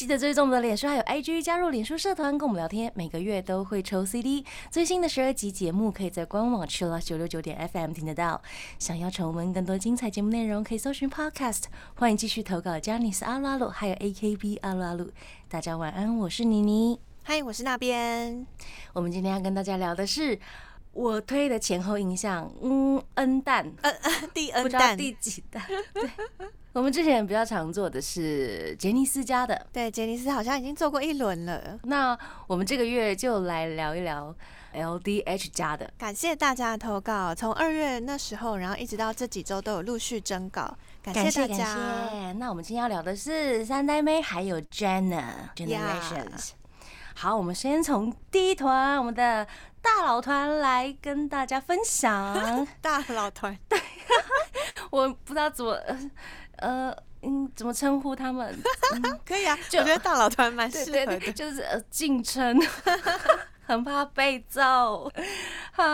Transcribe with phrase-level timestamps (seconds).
[0.00, 4.42] 记得追踪我们的脸书还有 IG，加入脸书社团跟我们聊天，每个月都会抽 CD。
[4.70, 8.40] 最新的十二集节目可以在官网 Chillus 九六九点 FM 听得到。
[8.78, 11.64] 想要重温更多精彩节目内容，可以搜寻 Podcast。
[11.96, 15.10] 欢迎继续投稿 j a n i c e 阿鲁阿鲁，还有 AKB 阿鲁阿鲁。
[15.50, 16.98] 大家晚安，我是妮妮。
[17.22, 18.46] 嗨，我是那边。
[18.94, 20.38] 我们今天要跟大家聊的是
[21.00, 25.62] 我推的前后印象，嗯，N 蛋，嗯嗯，第不 N 知道弹，第几蛋。
[25.94, 26.10] 对，
[26.74, 31.80] 我们之前比较常做的是杰尼斯家的，对，杰尼斯好像已经做过一轮了。
[31.84, 34.34] 那我们这个月就来聊一聊
[34.74, 35.90] LDH 家的。
[35.96, 42.32] 感谢大家的投稿，从二月那时候，然后一直到这几周都有陆续征稿，感谢大家。
[42.34, 46.50] 那我们今天要聊的是三代妹还有 Jenna Generations。
[47.20, 49.46] 好，我们先从第一团我们的
[49.82, 52.66] 大佬团来跟大家分享。
[52.80, 53.78] 大佬团，对
[54.88, 56.10] 我不知道怎么呃
[56.56, 58.58] 呃嗯怎么称呼他们。
[59.26, 61.20] 可以啊，就我觉得大佬团蛮适合的。
[61.32, 62.58] 就是呃敬称，
[63.68, 65.12] 很怕被揍。
[65.72, 65.84] 好，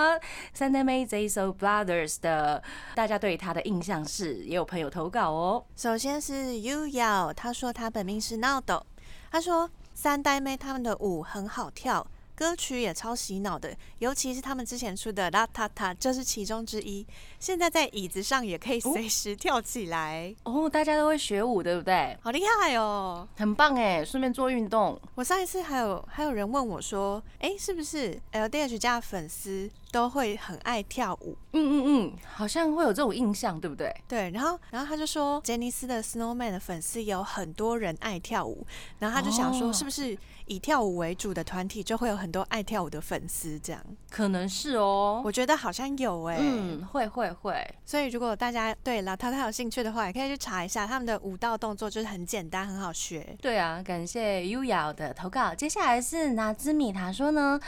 [0.55, 2.63] 三代妹这一首 Brothers 的，
[2.95, 5.67] 大家对他的印象是，也有朋友投稿哦。
[5.75, 8.87] 首先是 Yu Yao，他说他本名是闹斗，
[9.33, 12.07] 他说三代妹他们的舞很好跳。
[12.35, 17.07] 歌曲也超洗脑的，尤其是他们之前出的《啦塔塔》，这是其中之一。
[17.41, 22.15] 现在在椅子上也可以随时跳起来，哦，大家都会学舞，对不对？
[22.21, 23.27] 好厉害哦！
[23.37, 25.01] 很棒哎，顺便做运动。
[25.15, 31.35] 我上一次还有还有人问我说，哎、是不是 LDH 家的粉丝都会很爱跳舞？
[31.53, 33.91] 嗯嗯嗯，好像会有这种印象，对不对？
[34.07, 38.67] 对，然后然后他就说，杰尼斯的 Snowman 的粉丝有很多人爱跳舞，
[38.99, 43.59] 然后他就想说，哦是不是以跳舞为主的团体就会有很多爱跳舞的粉丝？
[43.59, 45.23] 这样，可能是哦。
[45.25, 47.67] 我觉得好像有哎、嗯，会会会。
[47.87, 53.35] 所以如果大家对老太太有兴趣的话，也可以去查一下他们的舞蹈动作，就是很简单，很好学。
[53.41, 55.55] 对啊，感谢优雅的投稿。
[55.55, 57.59] 接下来是拿兹米，他说呢，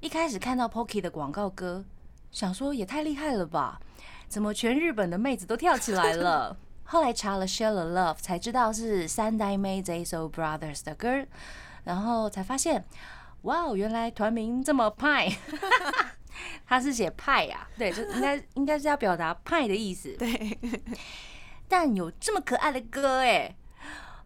[0.00, 1.84] 一开始看到 Pocky 的广告歌，
[2.30, 3.80] 想说也太厉害了吧，
[4.28, 6.56] 怎么全日本的妹子都跳起来了？
[6.84, 11.26] 后来查了《Share Love》，才知道是三代妹 JSO Brothers 的歌，
[11.84, 12.84] 然后才发现，
[13.42, 15.30] 哇哦，原来团名这么派，
[16.64, 20.12] 他是写派呀、对，就应该 应该是要表达派的意思。
[20.16, 20.58] 对，
[21.66, 23.56] 但有这么可爱的歌哎。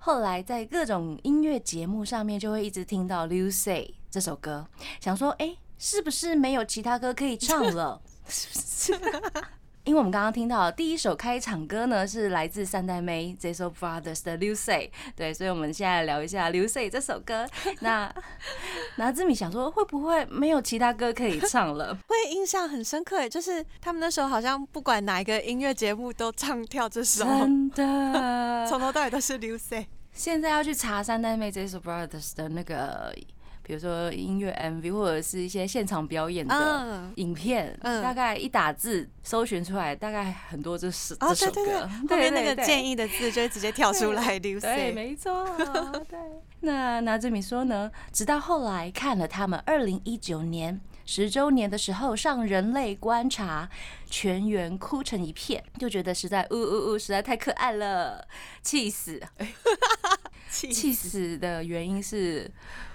[0.05, 4.67] 后来在各种音乐节目上面就会一直听到《Lucy》这首歌，
[5.01, 8.01] 想说哎、诶是不是没有其他歌可以唱了？
[8.29, 8.55] 是不
[8.95, 9.11] 是？
[9.83, 17.45] 因为我们刚刚听到第一首开场歌呢，是来自三代妹这首 Brothers 的《Lucy》，对，所以我们现在来聊一下《Lucy》这首歌。
[17.83, 18.09] 那
[18.95, 21.99] 拿兹米想说，会不会没有其他歌可以唱了？
[22.07, 29.87] 会印象很深刻耶，就是他们那时候好像不管哪一个音乐节目都唱跳这首，真的，从头到尾都是 Lucy。
[30.13, 33.13] 现在要去查三代妹这首 Brothers 的那个，
[33.63, 44.93] 比如说音乐 MV 或者是一些现场表演的嗯，影片，嗯大概一打字搜寻出来，大概很多这是哦，这首对对对，歌，后面那个建议的字就会直接跳出来对。
[44.93, 45.47] 没错，
[46.09, 46.19] 对。
[46.61, 53.69] 那拿志米说呢，直到后来看了他们二零一九年十周年的时候上《人类观察》，
[54.09, 58.27] 全员哭成一片，就觉得实在呜呜呜，实在太可爱了，
[58.63, 59.21] 气死！
[60.49, 62.49] 气气死的原因是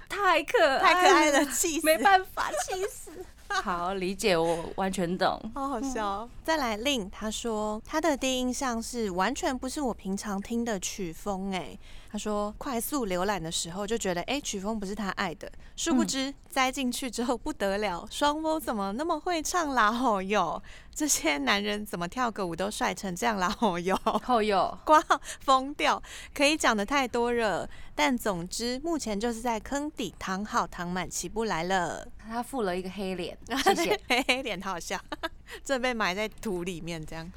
[0.07, 3.11] 太可太可爱了，，气死，没办法，气死。
[3.49, 5.39] 好，理解，我完全懂。
[5.55, 6.29] 好好笑哦。
[6.43, 11.77] 再来令他说他的第一印象是完全不是我平常听的曲风哎。
[12.11, 20.61] 他说快速浏览的时候就觉得哎曲风不是他爱的，殊不知栽进去之后不得了，双波怎么那么会唱啦吼哟？
[20.93, 23.95] 这些男人怎么跳个舞都帅成这样啦吼哟？
[24.23, 26.01] 后右，挂号疯掉，
[26.33, 27.69] 可以讲的太多了。
[27.93, 32.07] 但总之，目前就是在坑底躺好躺满起不来了。
[32.27, 33.99] 他附了一个黑脸， 谢谢。
[34.07, 34.99] 黑黑脸好笑，
[35.63, 37.31] 这被埋在土里面这样。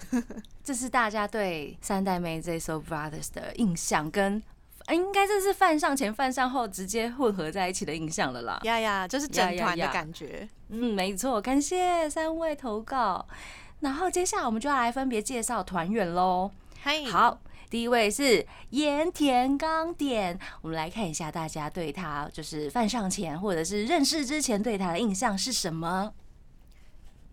[0.65, 4.43] 这是大家对三代妹这首 Brothers 的印象，跟呃
[4.93, 8.61] 应该这是犯上前犯上后直接混合在一起的印象了啦。
[8.65, 10.49] 呀呀，就是整团的感觉。
[10.69, 13.27] 嗯，没错，感谢三位投稿。
[13.81, 16.51] 然后接下来我们就要来分别介绍团员喽。
[16.81, 26.13] 嗨，好，第一位是盐田刚典，我们来看一下大家对他就是犯上前或者是认识之前对他的印象是什么？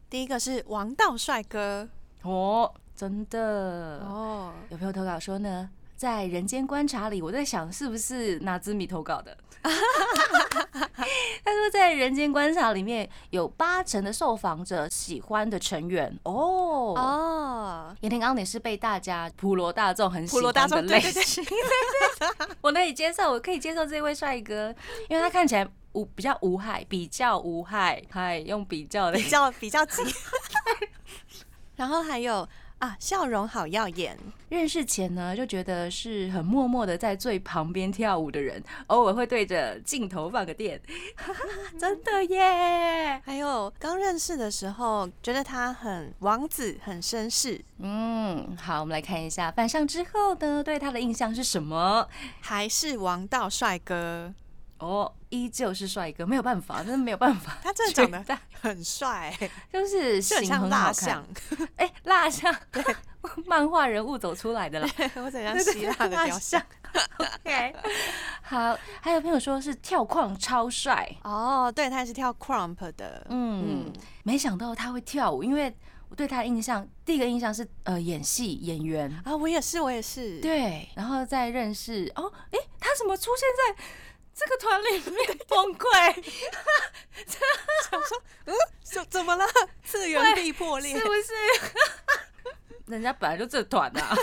[0.09, 1.89] 第一个是王道帅哥
[2.21, 3.99] 哦，真的。
[4.05, 9.35] 哦，有朋友投稿说呢，在《人间观察》里，我在想是不是拿兹米投稿的。
[9.63, 9.71] 他
[11.51, 16.93] 说，在《人间观察》里面有八成的受访者喜欢的成员哦。
[16.95, 21.43] 哦，岩田刚典是被大家普罗大众很喜欢的类型，
[22.61, 24.73] 我可以接受，我可以接受这位帅哥，
[25.09, 30.03] 因为他看起来无比较无害，比较无害，嗨，用比较的比较比较急。
[31.75, 32.47] 然后还有
[32.79, 34.15] 啊，笑容好耀眼，
[34.49, 40.79] 认识前呢，就觉得是很默默的在最旁边跳舞的人，偶尔会对着镜头放个电，
[41.79, 43.19] 真的耶。
[43.25, 52.07] 还有刚认识的时候，觉得他很王子，很绅士，嗯，好，我们来看一下反上之后呢，对他的印象是什么？
[52.41, 54.31] 还是王道帅哥。
[54.79, 57.57] 哦，依旧是帅哥，没有办法，真的没有办法。
[57.63, 59.35] 他真的长得很帅、
[59.71, 61.27] 就是像型很好看蜡像，
[61.77, 62.83] 哎、蜡像，对，
[63.45, 64.89] 漫画人物走出来的啦。
[65.23, 66.61] 我怎样希腊的雕像。
[67.17, 67.75] OK，
[68.41, 73.93] 好，还有朋友说是跳框超帅，哦，对，他也是跳 crump 的，嗯，嗯。
[74.23, 75.73] 没想到他会跳舞，因为
[76.09, 83.83] 我对他的印象，第一个印象是呃演戏演员，啊，我也是，我也是，对，然后再认识哦，哎、他怎么出现在
[84.37, 86.13] 这个团里面崩溃？
[87.89, 88.53] 想说嗯
[88.83, 89.45] 怎怎么了？
[89.83, 91.33] 次元壁破裂是，不是？
[92.85, 94.15] 人家本来就这团啊！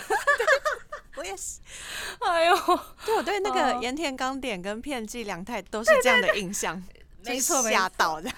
[1.16, 1.60] 我也是。
[2.22, 2.56] 哎呦，
[3.04, 6.80] 对，我对那个哦盐田刚典跟片寄凉太都是这样的印象，
[7.24, 8.36] 没错就是吓到这样。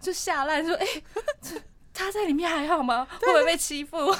[0.00, 0.86] 就吓烂说，哎、
[1.42, 1.60] 这
[1.92, 3.08] 他在里面还好吗？
[3.20, 4.14] 会不会被欺负？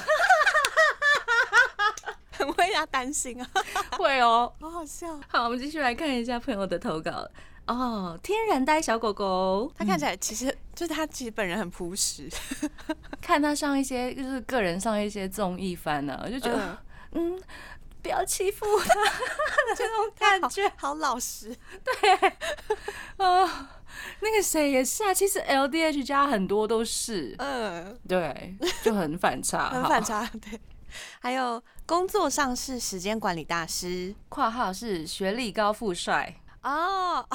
[2.38, 3.49] 很为他担心啊，
[3.99, 4.52] 会哦。
[4.61, 5.19] 好好笑。
[5.29, 7.26] 好，我们继续来看一下朋友的投稿。
[7.67, 12.29] 哦，天然呆小狗狗，他看起来其实就是他其实本人很朴实，
[13.20, 16.79] 看他上一些就是个人上一些综艺番呢、我就觉得，
[17.12, 17.38] 嗯
[18.00, 18.94] 不要欺负他
[19.76, 21.55] 这种感觉好老实。
[23.19, 23.70] 啊。
[24.20, 30.29] 那个谁也是啊，其实 L D H 家很多都是，嗯，对，就很反差，很反差。
[30.40, 30.61] 对，
[31.20, 37.26] 还有工作上是时间管理大师括号是学历高富帅，哦。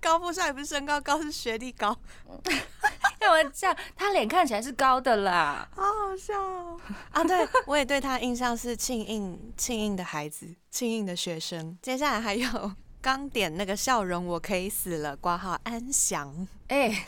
[0.00, 1.96] 高富帅不是身高高，是学历高，
[3.18, 3.74] 干嘛这样？
[3.96, 5.66] 他脸看起来是高的啦。
[5.74, 6.78] 好好笑哦
[7.10, 7.24] 啊！
[7.24, 11.78] 对，我也对他印象是庆应庆应的孩子，庆应的学生。
[11.80, 16.46] 接下来还有刚点那个笑容，我可以死了，挂号安详。
[16.68, 17.06] 哎、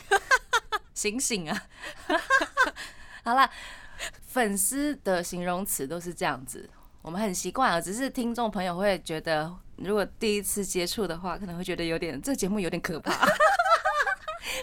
[0.95, 1.63] 醒醒啊！
[3.23, 3.47] 好啦，
[4.37, 6.69] 粉丝的形容词都是这样子，
[7.01, 7.81] 我们很习惯了。
[7.81, 13.11] 只是听众朋友会觉得，如果第一次接触的话，可能会觉得有点这节目有点可怕。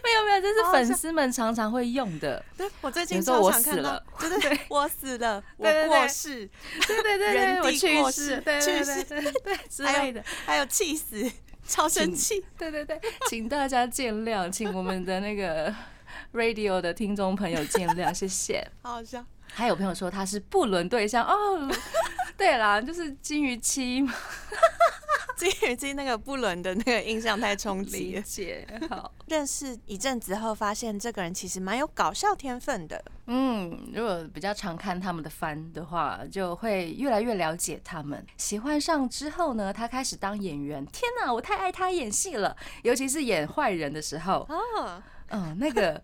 [0.04, 2.40] 没有没有，这是粉丝们常常会用的。
[2.56, 6.50] 对我最近说我死了，对对对，我死了， 我对对对过世，
[6.86, 10.22] 对对对人对，我地去过世，对对对去世对对对之类的。
[10.46, 11.28] 还有气死，
[11.66, 12.44] 超生气。
[12.56, 15.74] 对对对，请大家见谅，请我们的那个
[16.32, 18.64] radio 的听众朋友见谅，谢谢。
[18.82, 19.24] 好 好笑。
[19.54, 21.70] 还有朋友说他是不伦对象哦，
[22.36, 24.12] 对啦，就是金鱼期嘛，
[25.36, 28.22] 金鱼姬那个不伦的那个印象太冲击理了。
[28.22, 29.12] 解好。
[29.26, 33.02] 认识一阵子后，发现这个人其实蛮有搞笑天分的。
[33.26, 38.24] 嗯，如果比较常看他们的番的话，就会越来越了解他们。
[38.36, 40.84] 喜欢上之后呢，他开始当演员。
[40.86, 46.00] 天哪，我太爱他演戏了，尤其是演坏人的时候，哦，嗯，那个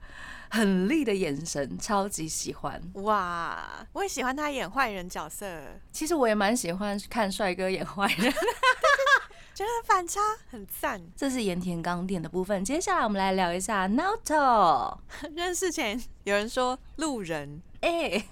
[0.50, 2.82] 很厉的眼神，超级喜欢。
[2.94, 5.46] 哇，我也喜欢他演坏人角色，
[5.92, 8.32] 其实我也蛮喜欢看帅哥演坏人。
[9.54, 11.00] 觉得反差很赞。
[11.14, 12.64] 这是盐田刚店的部分。
[12.64, 14.98] 接下来我们来聊一下 Naoto。
[15.36, 18.24] 认识前有人说路人，哎、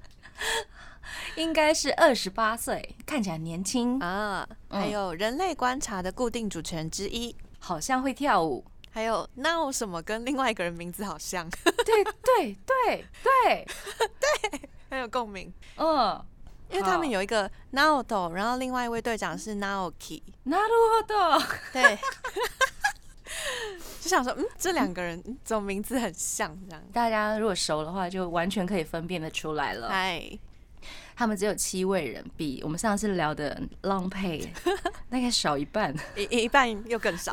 [1.36, 8.64] 应该是二十八岁，看起来年轻，啊，嗯还有人类观察的固定主持人之一，好像会跳舞。
[8.91, 13.67] 还有那有什么跟另外一个人名字好像，对对对对，
[14.89, 15.51] 很有共鸣。
[15.75, 16.23] 嗯，
[16.69, 21.45] 因为他们有一个 Naoto，然后另外一位队长是 Naoki，なるほど。
[21.73, 21.97] 对，
[23.99, 26.83] 就想说，嗯，这两个人嗯怎么名字很像这样？
[26.93, 29.87] 大家如果熟的话，就完全可以分辨得出来了。
[29.87, 30.39] 哎，
[31.20, 34.48] 他们只有七位人，比我们上次聊的 Long Pay
[35.10, 35.94] 大概少一半。
[36.16, 37.30] 一一半又更少。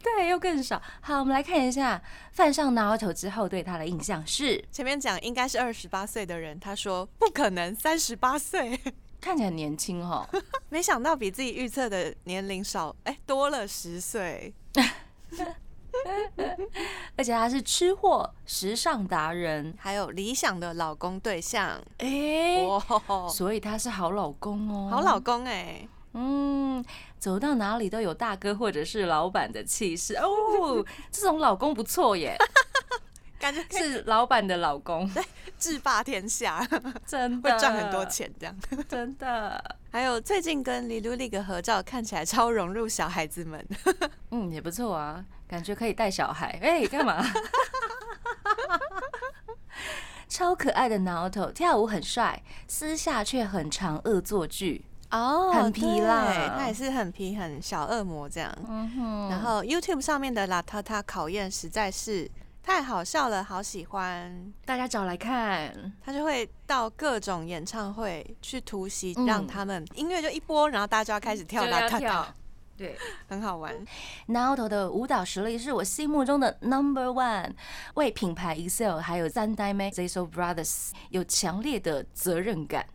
[0.00, 0.80] 对，又更少。
[1.00, 8.80] 好，我们来看一下犯上 Naruto 之后对他的印象是前面讲应该是二十八岁的人，他说不可能三十八岁，
[9.20, 10.24] 看起来很年轻哦。
[10.68, 14.54] 没想到比自己预测的年龄少，哎、多了十岁。
[17.16, 26.84] 而且他是吃货、时尚达人，还有理想的老公对象，哎、哇，所以他是好老公哦，好老公哎、嗯，
[27.18, 30.14] 走到哪里都有大哥或者是老板的气势。
[30.16, 32.36] 哦，这种老公不错耶，
[33.38, 35.10] 感觉是老板的老公，
[35.62, 36.66] 制霸天下，
[37.06, 38.54] 真的会赚很多，钱这样。
[38.88, 43.64] 真的， 还有最近跟李露丽的合照，看起来超融入小孩子们。
[44.32, 47.24] 嗯，也不错啊，感觉可以带小孩，哎、干嘛？
[50.28, 54.84] 超可爱的挠头，跳舞很帅，私下却很常恶作剧。
[55.10, 58.50] 哦很皮啦他也是很皮，很小恶魔这样。
[58.66, 62.28] 嗯哼，然后 YouTube 上面的邋遢遢考验实在是
[62.62, 64.52] 太好笑了，好喜欢。
[64.64, 72.34] 大家找来看，他就会到各种演唱会去突袭，嗯让他们音乐就一波，然后大家就要开始跳就要邋遢遢，跳，
[72.76, 72.96] 对。
[73.28, 73.74] 很好玩。
[74.26, 77.52] 挠头的舞蹈实力是我心目中的 number one，
[77.94, 82.86] 为品牌 Excel 还有三代妹 z e s o Brothers 有强烈的责任感。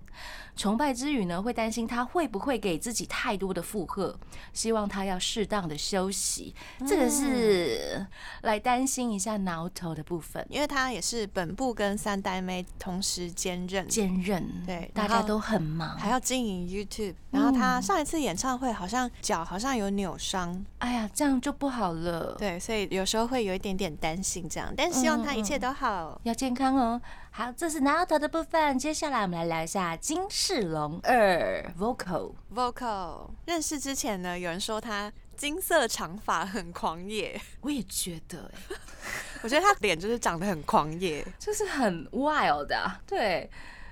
[0.58, 4.18] 崇拜之余呢，会担心他会不会给自己太多的负荷，
[4.52, 6.54] 希望他要适当的休息。
[6.88, 8.06] 这个是
[8.42, 15.98] 来担心一下挠头的部分，因为他也是本部跟三代妹同时兼任，兼任，对大家都很忙。
[15.98, 17.16] 还要经营 YouTube。
[17.30, 22.34] 然后他上一次演唱会好像脚好像有扭伤，哎呀，这样就不好了。
[22.40, 26.20] 对，所以有时候会有一点点担心这样，但希望他一切都好。
[26.24, 27.00] 要健康哦。
[27.38, 28.80] 好，这是挠头的部分。
[28.80, 32.34] 接下来我们来聊一下金世龙二 vocal。
[32.52, 38.76] Vocal 认识之前呢，有人说他金色长发很狂野，我也觉得、欸，
[39.44, 41.24] 我觉得他脸就是长得很狂野。
[41.38, 43.00] 就是很 wild 啊。
[43.06, 43.48] 对，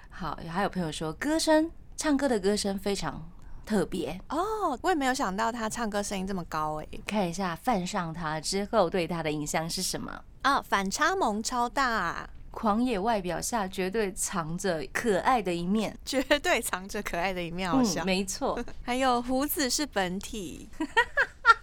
[0.10, 3.30] 好，还有朋友说歌声，唱歌的歌声非常
[3.64, 4.20] 特别。
[4.30, 6.88] 哦，我也没有想到他唱歌声音这么高哎。
[7.06, 10.24] 看一下犯上他之后对他的印象是什么？
[10.42, 15.96] 啊，反差萌超大，狂野外表下绝对藏着可爱的一面。
[16.06, 18.06] 绝对藏着可爱的一面， 好像。
[18.06, 20.70] 嗯，没错， 还有胡子是本体。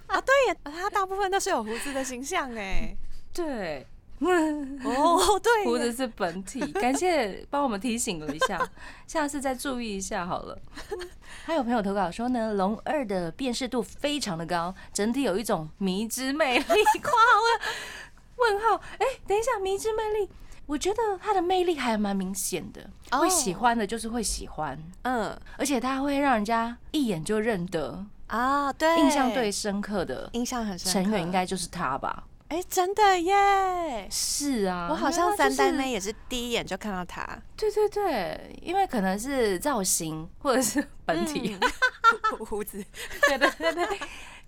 [0.07, 2.95] 啊，对耶，他大部分都是有胡子的形象哎。
[3.33, 3.87] 对，
[4.21, 8.71] 哦，对，胡子是本体，感谢帮我们提醒了一下，
[9.09, 10.59] 下次再注意一下好了。
[11.47, 16.65] 还有朋友投稿说呢，龙二的辨识度非常的高，整体有一种迷之魅力。
[16.65, 17.41] 括号
[18.37, 20.29] 问号，哎、等一下，迷之魅力，
[20.73, 31.03] 我觉得他的魅力还蛮明显的，哦会喜欢的就是会喜欢，嗯而且他会让人家一眼就认得，啊，对，印象最深刻的印象很深刻。
[31.03, 32.25] 成员应该就是他吧？
[32.49, 34.09] 哎，真的耶！
[34.11, 37.23] 是啊，我好像三代妹也是第一眼就看到他
[37.55, 41.55] 对对对，因为可能是造型或者是本体。
[42.47, 42.83] 胡子。
[43.29, 44.01] 对对对对，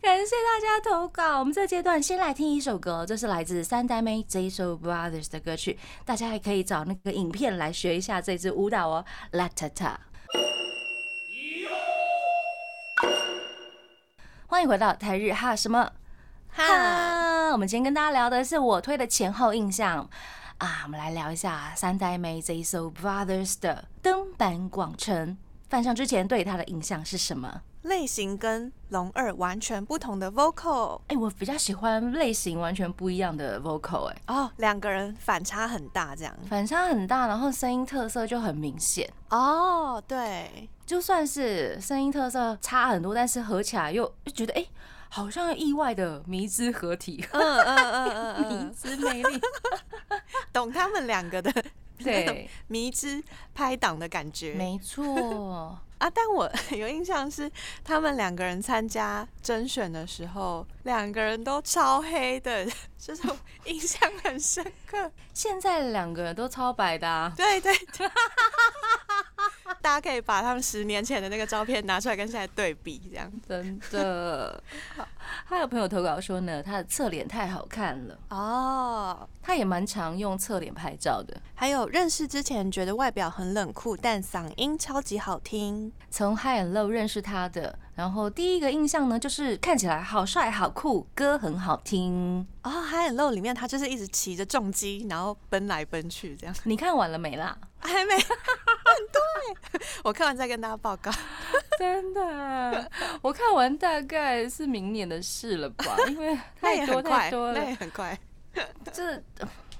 [0.04, 1.38] 感谢大家投稿。
[1.38, 9.96] 我们这阶段先来听一首歌，这是来自三代妹 Ziso Brothers 的歌曲，大家还可以找那个影片来学一下这支舞蹈哦，La Ta Ta。
[14.46, 15.90] 欢迎回到台日哈什么
[16.50, 17.50] 哈？
[17.52, 20.06] 我们今天跟大家聊的是我推的前后印象
[20.58, 25.38] 啊，我们来聊一下三代妹 Ziso Brothers 的登坂广城。
[25.70, 27.62] 犯上之前对他的印象是什么？
[27.84, 36.34] 类型跟龙二完全不同的 vocal 哎、我比较喜欢类型完全不一样的 vocal，哎、哦，两个人反差很大，这样。
[36.48, 39.08] 反差很大，然后声音特色就很明显。
[39.30, 44.66] 哦，对，就算是声音特色差很多，但是合起来又又觉得哎、
[45.10, 49.40] 好像意外的迷之合体，嗯嗯嗯嗯迷嗯， 之魅力。
[50.52, 51.52] 懂他们两个的
[51.98, 53.22] 对， 迷之
[53.54, 54.54] 拍档的感觉。
[54.54, 55.78] 没错。
[56.06, 56.10] 啊。
[56.14, 57.50] 但我 有印象是
[57.82, 62.66] 他们两个人参加甄选的时候，两个人都超黑的，
[62.98, 65.10] 这种印象很深刻。
[65.32, 68.08] 现在两个人都超白的、啊，对对对，
[69.80, 74.62] 大家可以把他们十年前的那个照片拿出来跟现在对比，这样真的。
[74.96, 75.06] 好
[75.46, 79.28] 还有朋友投稿说呢，他的侧脸太好看了，哦。
[79.42, 81.38] 他也蛮常用侧脸拍照的。
[81.54, 85.92] 还有认识之前觉得外表很冷酷，但嗓音超级好听。
[86.10, 92.46] 从 High and Low 认识他的，然后第一个印象呢，就是看起来好帅好酷，歌很好听。
[92.62, 96.54] 哦，《海很露》里面他就是一直骑着重机，然后奔来奔去这样。
[96.64, 97.56] 你看完了没啦？
[97.80, 98.16] 还没，
[99.12, 101.10] 对，我看完再跟大家报告。
[101.78, 107.70] 真的，我看完大概是明年的事了吧， 因为太多太，多了那。
[107.70, 108.16] 也很快。
[108.92, 109.20] 这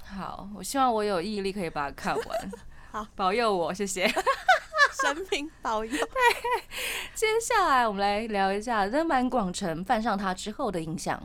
[0.03, 2.51] 好，我希望我有毅力可以把它看完。
[2.91, 4.05] 好，保佑我，谢谢。
[5.01, 5.91] 神明保佑。
[5.97, 6.63] 对
[7.13, 11.21] 接下来我们来聊一下登坂广城犯上他之后的印象。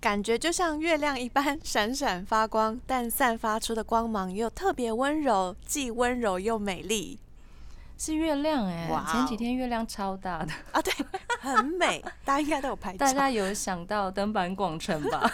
[0.00, 7.18] 感觉就像月亮一般闪闪发光，但散发出的光芒又特别温柔，既温柔又美丽
[7.98, 10.80] 是月亮哎、前几天月亮超大的， 啊！
[10.80, 10.92] 对，
[11.38, 13.12] 很美， 大家应该都有拍照大。
[13.12, 15.30] 家有想到登板广城吧？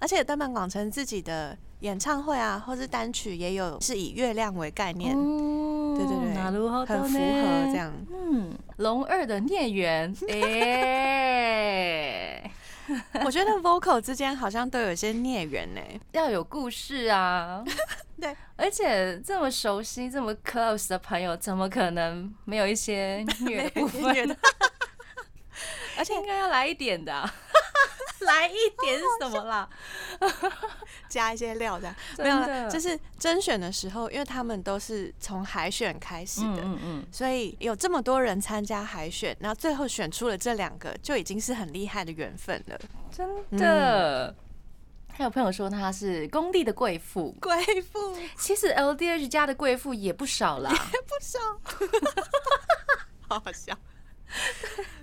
[0.00, 7.93] 而且登坂广城自己的演唱会啊，或是单曲也有是以月亮为概念，嗯对对对なるほど很符合ね这样。
[8.11, 12.51] 嗯，龙二的孽缘， 哎、
[13.25, 15.81] 我觉得 vocal 之间好像都有一些孽缘呢。
[16.11, 17.63] 要有故事啊。
[18.19, 24.13] 对，而且这么熟悉、这么 close 的朋友，怎么可能没有一些 虐的部分？
[24.13, 24.35] 虐的
[25.97, 27.33] 而且应该要来一点的啊、
[28.22, 29.68] 来一点什么啦？
[31.08, 32.70] 加一些料这样，没真有了。
[32.70, 42.78] 就是甄选的时候，因为他们都是从海选开始的，嗯嗯嗯，所以有这么多人参加海选，然后最后选出了这两个，就已经是很厉害的缘分了。
[43.10, 44.34] 真的。
[45.14, 50.70] 还有朋友说她是工地的贵妇，贵妇其实 LDH 家的贵妇也不少啦。
[50.72, 51.38] 也不少，
[53.28, 53.76] 好好笑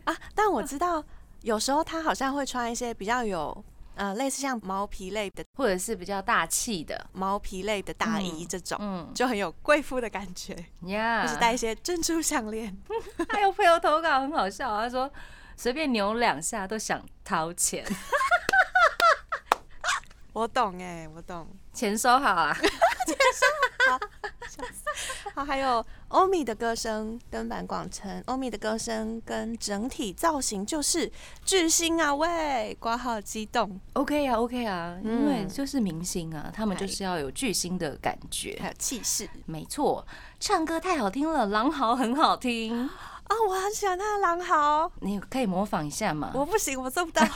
[0.05, 0.17] 啊！
[0.33, 1.05] 但我知道，
[1.41, 3.63] 有时候他好像会穿一些比较有
[3.95, 9.11] 呃类似像毛皮类的或者是比较大气的，毛皮类的大衣嗯这种，嗯。
[9.13, 10.55] 就很有贵妇的感觉，
[10.85, 12.75] 呀就是戴一些珍珠项链。
[13.29, 15.11] 还有朋友投稿很好笑，他说
[15.57, 17.85] 随便扭两下都想掏钱，
[20.39, 21.45] 我懂哎、我懂。
[21.73, 22.55] 钱收好啊。
[23.89, 23.99] 好，
[25.35, 31.11] 好还有欧米的歌声跟板广城，欧米的歌声跟整体造型就是
[31.43, 38.69] 巨星啊喂，挂号激动，OK 啊，OK 啊，因为嗯就是明星啊，他们就是要有巨星的感觉还。
[38.69, 40.05] 有气势没错，
[40.39, 43.35] 唱歌太好听了，狼嚎很好听，啊！
[43.49, 46.31] 我很喜欢他的狼嚎，你可以模仿一下吗？
[46.33, 47.25] 我不行，我做不到。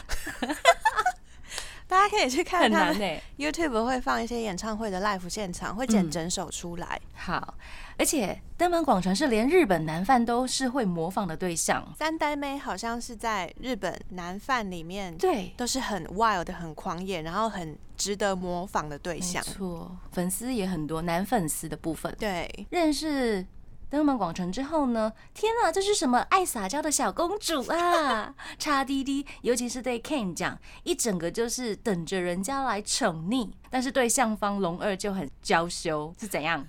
[1.94, 7.00] 大家可以去看很他们难哎、 YouTube 会放一些演唱会的 live 现场，会剪嗯整首出来。
[7.14, 7.54] 好，
[8.00, 11.88] 而且登门广传是连日本男犯都是会模仿的对象。
[11.96, 19.44] 三代妹好像是在日本男犯里面对，都是很 wild、很狂野，然后很值得模仿的对没象。
[19.44, 22.14] 错，粉丝也很多，男粉丝的部分。
[22.18, 23.46] 对，认识
[23.94, 28.34] 登门广城之后呢，天啊，这是什么爱撒娇的小公主啊！
[28.58, 36.66] 叉滴滴，尤其是对 Ken 讲，一整个就是等着人家来宠溺，但是对象方龙二就很娇羞，是怎样？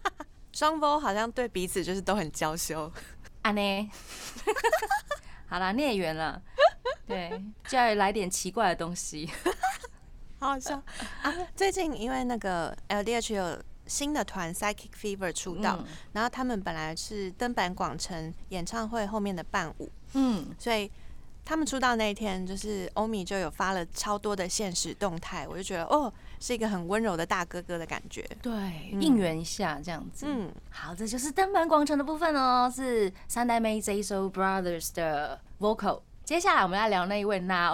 [0.52, 2.92] 双方好像对彼此就是都很娇羞。
[3.40, 3.90] 啊呢？
[5.48, 6.42] 好啦，孽缘了，
[7.06, 9.30] 对，就要来点奇怪的东西。
[10.38, 10.74] 好好笑
[11.22, 11.32] 啊！
[11.56, 20.90] 最近因为那个 LDH 有新的团 Psychic Fever 出道，嗯然后他们本来是登坂广城演唱会后面的伴舞，嗯，所以
[21.44, 28.28] 他们出道那一天，就是欧米就有发了超多的现实动态，我就觉得哦，是一个很温柔的大哥哥的感觉。
[28.42, 28.52] 对，
[28.92, 30.26] 嗯应援一下这样子。
[30.28, 36.00] 嗯，好，这就是登板广城的部分哦，是三代妹这一首 Brothers 的 vocal。
[36.24, 37.70] 接下来我们来聊那一位拿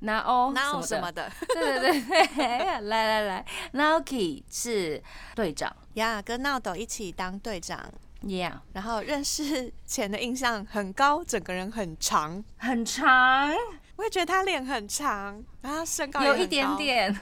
[0.00, 1.30] 欧，拿欧哪有什么的？
[1.48, 2.26] 对对 对。
[2.26, 5.02] 对，来来来，Naoki 是
[5.34, 5.74] 队长。
[5.94, 7.78] 呀跟闹斗一起当队长
[8.22, 13.52] ，，Yeah，然后认识前的印象很高，整个人很长，很长，
[13.96, 17.14] 我也觉得他脸很长，然后他身高有一点高，点。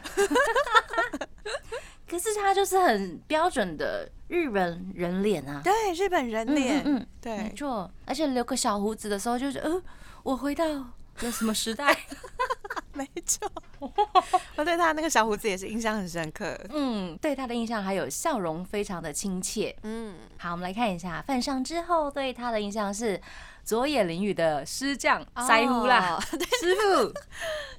[2.09, 6.99] 可是他就是很标准的日本人脸啊，对，日本人脸，嗯嗯嗯。
[6.99, 9.83] 没对，错，而且留个小胡子的时候，就是呃，
[10.23, 10.65] 我回到
[11.27, 11.97] 了什么时代？
[12.93, 13.49] 没错，
[14.57, 16.59] 我对他那个小胡子也是印象很深刻。
[16.71, 19.75] 嗯，对他的印象还有笑容非常的亲切。
[19.83, 23.21] 嗯，好，我们来看一下犯上之后对他的印象是
[23.63, 26.21] 佐野绫羽的师匠腮胡啦，哦
[26.61, 27.15] 师傅。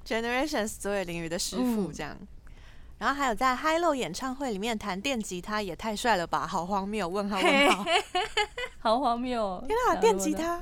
[0.05, 2.17] Generations 佐野绫羽的师傅嗯这样。
[2.97, 6.45] 然后还有在 Low 演唱会里面弹电吉他，也太帅了吧！
[6.45, 7.07] 好荒谬！
[7.07, 7.85] 问号问号！
[8.79, 9.65] 好荒谬哦！
[9.65, 10.61] 天啊，电吉他，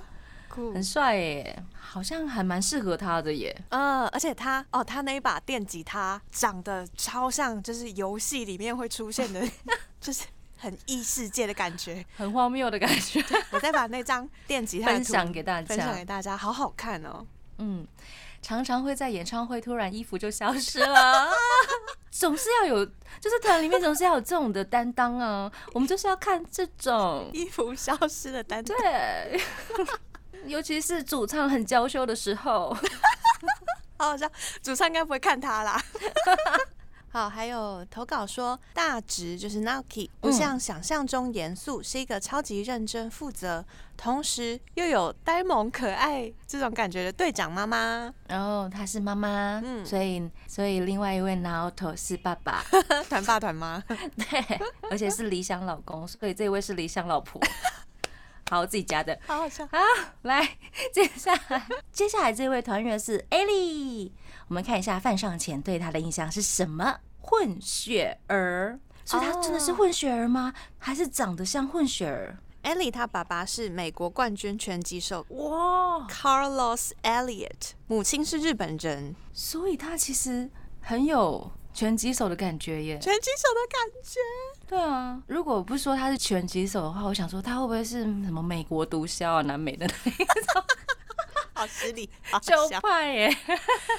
[0.58, 3.56] 酷很帅耶，好像还蛮适合他的耶。
[3.70, 9.48] 嗯，而且他哦，他那一把电吉他长得超像，就是游戏里面会出现的，
[10.02, 10.26] 就是
[10.58, 12.04] 很异世界的感觉。
[12.16, 16.04] 很荒谬的感觉， 我再把那张电吉他分享给大家分享给。
[16.04, 17.24] 大家，好好看哦。
[17.60, 17.88] 嗯，
[18.42, 21.30] 常常会在演唱会突然衣服就消失了，
[22.12, 22.86] 总是要有，
[23.20, 25.52] 就是团里面总是要有这种的担当啊。
[25.74, 29.42] 我们就是要看这种，衣服消失的担当，对，
[30.48, 32.76] 尤其是主唱很娇羞的时候。
[34.00, 34.30] 好好笑。
[34.62, 35.82] 主唱应该不会看他啦。
[37.10, 48.14] 好，还有投稿说大直就是 Naoki，不像想象中严肃，是一个超级认真负责，同时又有呆萌可爱这种感觉的队长妈妈。
[48.28, 52.64] 然后她是妈妈，嗯所以所以另外一位 Naoto 是爸爸，
[53.10, 54.60] 团爸团妈，对，
[54.92, 57.42] 而且是理想老公，所以这位是理想老婆。
[58.50, 59.18] 好，我自己加的。
[59.28, 59.68] 好好笑。
[60.22, 60.58] 来，
[60.94, 64.12] 接下来接下来这位团员是 Ellie，
[64.48, 67.00] 我们看一下范尚前对他的印象是什么？
[67.20, 70.54] 混血儿，所以他真的是混血儿吗？
[70.78, 82.98] 还是长得像混血儿？Ellie 她爸爸是美国冠军拳击手哇，Carlos Elliott，母亲是日本人，所以他其实很有拳击手的感觉耶。
[83.00, 84.20] 拳击手的感觉。
[84.68, 90.64] 对啊，如果不说他是拳击手的话，我想说他会不会是什么美国毒枭啊、南美的那一种？
[91.54, 93.36] 好失礼， 好就坏，耶？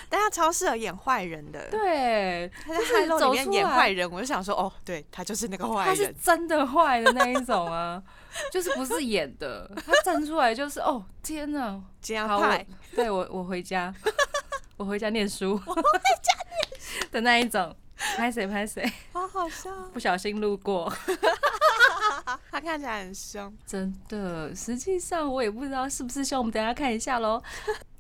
[0.09, 1.69] 但他超适合演坏人的。
[1.71, 6.15] 对，他在就是《海漏》里面走出来演坏人，我就想说，哦，对他就是那个坏他是。
[6.23, 8.01] 真的坏的那一种啊，
[8.53, 13.93] 就是不是演的，他站出来就是哦天哪，好，这样派我，对我我回家，
[14.77, 16.33] 我回家念书，我回家
[16.71, 17.09] 念书。
[17.11, 17.75] 的那一种，
[18.17, 19.71] 拍谁拍谁， 好好笑。
[19.93, 20.93] 不小心路过，
[22.51, 23.53] 他看起来很凶。
[23.67, 27.43] 真的，实际上我也不知道是不是凶，我们等一下看一下喽。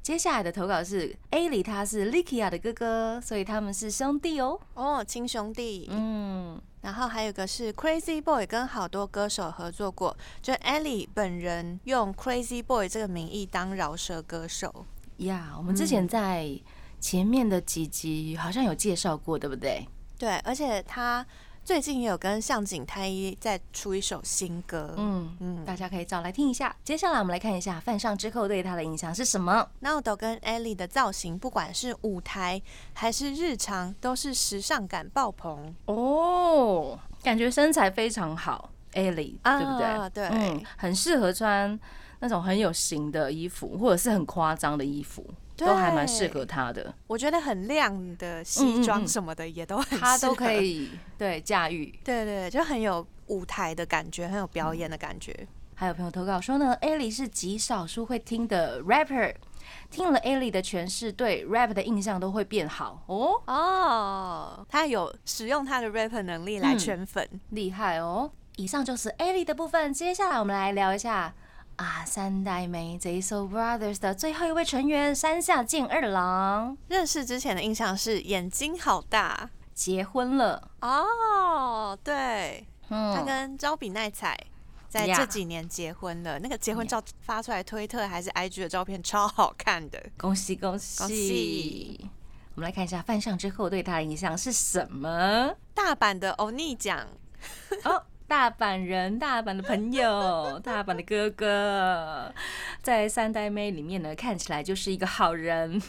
[0.03, 4.59] 接下来的投稿是 A 里，他是 Likia 的哥哥，所以他们是兄弟哦。
[4.73, 5.87] 哦，亲兄弟。
[5.91, 14.87] 嗯，然后还有一个是 Crazy Boy，跟好多歌手合作过，就 Ellie 本人用 Crazy Boy 这个名义当饶舌歌手。
[15.19, 16.59] 呀，我们之前在
[17.01, 19.87] 前面的几集好像有介绍过，对不对？
[20.19, 21.25] 对，而且他
[21.65, 24.95] 最近也有跟向井太一再出一首新歌。
[24.97, 26.75] 嗯嗯，大家可以找来听一下。
[26.83, 29.69] 接下来我们来看一下范上之后对他的影响是什么。
[29.81, 32.61] 那我都跟 Ellie 的造型，不管是舞台
[32.95, 35.75] 还是日常，都是时尚感爆棚。
[35.85, 40.11] 哦，感觉身材非常好，Ellie，、啊对不对？
[40.11, 41.79] 对嗯，很适合穿
[42.19, 45.25] 那种很有型的衣服，或者是很夸张的衣服，
[45.67, 46.95] 都还蛮适合他的。
[47.07, 50.53] 我觉得很亮的西装嗯什么的也都很，他都可。
[50.53, 51.99] 以对驾驭。
[52.05, 55.47] 对对，就很有舞台的感觉，很有表演的感觉。
[55.75, 59.33] 还有朋友投稿说呢，Ellie 是极少数会听的 rapper，
[59.91, 67.29] 听了 Ellie 的诠释，对 rap 的印象都会变好哦，哦，他有使用他的 rap 能力来嗯圈粉。
[67.51, 68.31] 厉害哦。
[68.57, 71.33] 以上就是 Ellie 的部分，接下来我们来聊一下
[71.79, 84.37] 啊三代目 JSO Brothers 的最后一位成员山下健二郎认识之前的印象是眼睛好大结婚了，哦，对，他嗯，跟招比奈彩
[84.89, 86.37] 在这几年结婚了。
[86.41, 90.05] 那个结婚照发出来，推特还是 IG 的照片超好看的。
[90.17, 90.99] 恭喜恭喜！
[90.99, 92.11] 恭喜
[92.57, 95.55] 我们来看一下范上之后对他的印象是什么？
[95.75, 97.07] 大阪的欧尼奖，
[97.85, 102.31] 哦，大阪人，大阪的朋友， 大阪的哥哥，
[102.83, 105.81] 在三代妹里面呢，看起来就是一个好人。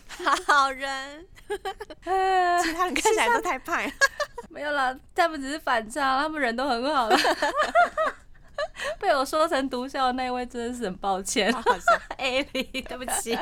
[0.47, 1.27] 好人，
[2.05, 3.91] 呃 其他人看起来都太派。
[4.49, 7.09] 没有啦，他们只是反差，他们人都很好。
[8.99, 12.01] 被我说成毒枭的那一位真的是很抱歉好好笑。
[12.17, 13.37] 艾莉，对不起。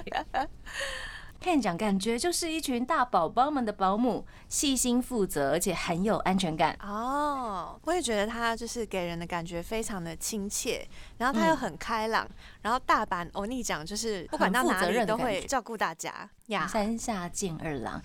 [1.39, 6.78] 看讲感觉就是一群大宝宝们的保姆，细心负责，而且很有安全感。
[6.82, 10.86] 哦，我也觉得他就是给人的感觉非常的亲切，
[11.17, 12.28] 然后他又嗯很开朗，
[12.62, 16.67] 然后大阪欧尼讲就是不管到哪里都会照顾大家呀。
[16.67, 18.02] 山下健二郎。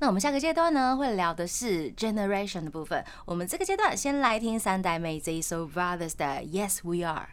[0.00, 3.04] 那我们下个阶段呢，会聊的是 Generation 的部分。
[3.24, 7.30] 我们这个阶段先来听三代妹 JSO Brothers 的 Yes We Are。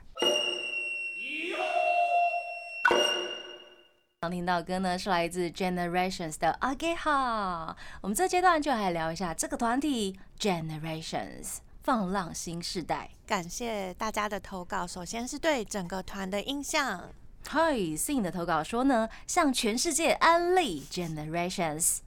[4.23, 13.10] 刚听到的歌呢是来自 Generations 的 a g e h a 我们这阶段就来聊一下这个团体 Generations 放浪新时代。
[13.25, 17.10] 感谢大家的投稿，首先是对整个团的印象。
[17.47, 22.01] 嗨，Sing 的投稿说呢，向全世界安利 Generations。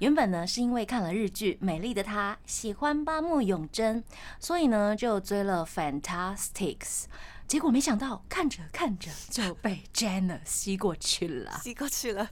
[0.00, 4.04] 原本呢是因为看了日剧《美丽的她》，喜欢八木永真，
[4.38, 7.04] 所以呢就追了 Fantastics。
[7.46, 11.52] 结果没想到看着看着就被 Jenna 吸过去了。
[11.62, 12.26] 吸过去了，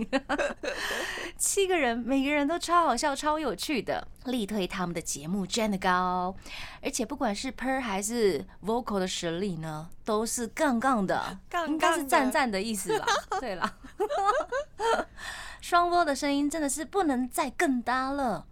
[1.37, 6.35] 七个人，每个人都超好笑、超有趣的，力推他们的节目 Jenna 高，
[6.81, 11.73] 而且不管是 Per 还是 Vocal 的实力呢，都是杠杠的，杠杠的。
[11.73, 13.07] 应该是赞赞的意思吧？
[13.39, 13.77] 对了，
[15.61, 18.47] 双波的声音真的是不能再更搭了，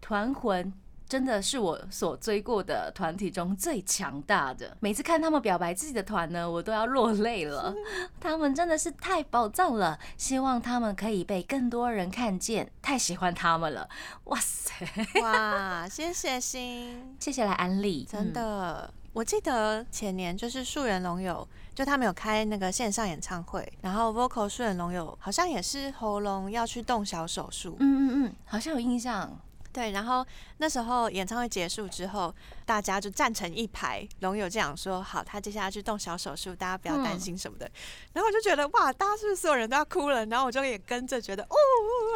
[0.00, 0.72] 团魂
[1.10, 4.76] 真的是我所追过的团体中最强大的。
[4.78, 7.74] 每次看他们表白自己的团呢，我都要落泪了。
[8.20, 12.70] 他们真的是太宝藏了，希望他们可以被更多人看见。
[12.80, 13.88] 太喜欢他们了，
[14.26, 14.72] 哇塞！
[15.20, 18.94] 哇，谢谢心， 谢谢来安利，真的。
[19.12, 29.36] 我记得前年就是树人龙友，就他们有开那个线上演唱会，然后 vocal 树人龙友好像也是喉咙要去动小手术，嗯嗯嗯，好像有印象。
[29.72, 30.26] 对，然后
[30.58, 32.34] 那时候演唱会结束之后，
[32.66, 37.70] 大家就站成一排，龙友这样说：“好，他接下来去动小手术，大家不要担心什么的。”
[38.12, 40.26] 然后我就觉得哇，大家是不是所有人都要哭了？
[40.26, 41.56] 然后我就也跟着觉得哦，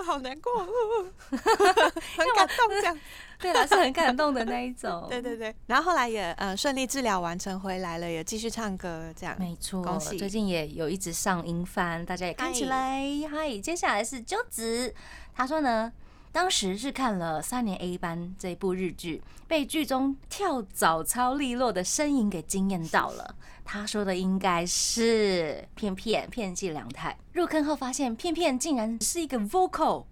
[0.04, 2.98] 好难过， 很感动这样。
[3.38, 5.06] 对了，是很感动的那一种。
[5.10, 5.54] 对对对。
[5.66, 9.36] 然后后来也呃顺利治疗完成回来了，也继续唱歌这样。
[9.38, 10.16] 没错，恭喜！
[10.16, 13.58] 最近也有一直上音番，大家也看起来嗨。
[13.58, 14.94] 接下来是鸠子，
[15.34, 15.92] 他说呢。
[16.34, 23.36] 当时是看了三年 A 班这部日剧，被剧中跳早操利落的身影给惊艳到了。
[23.64, 27.16] 他说的应该是片片片寄凉太。
[27.32, 30.04] 入坑后发现片片竟然是一个 vocal。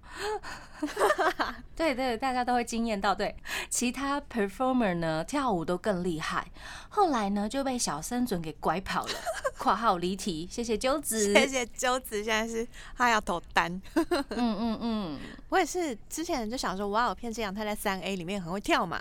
[1.77, 3.15] 对对，大家都会惊艳到。
[3.15, 3.35] 对，
[3.71, 6.45] 其他 performer 呢，跳舞都更厉害。
[6.89, 9.13] 后来呢，就被小森准给拐跑了。
[9.57, 12.23] 括号离题，谢谢鸠子，谢谢鸠子。
[12.25, 13.81] 现在是他要投单。
[13.95, 15.19] 嗯嗯嗯，
[15.51, 19.01] 我也是之前就想说，哇，片寄凉太在三 A 里面很会跳嘛。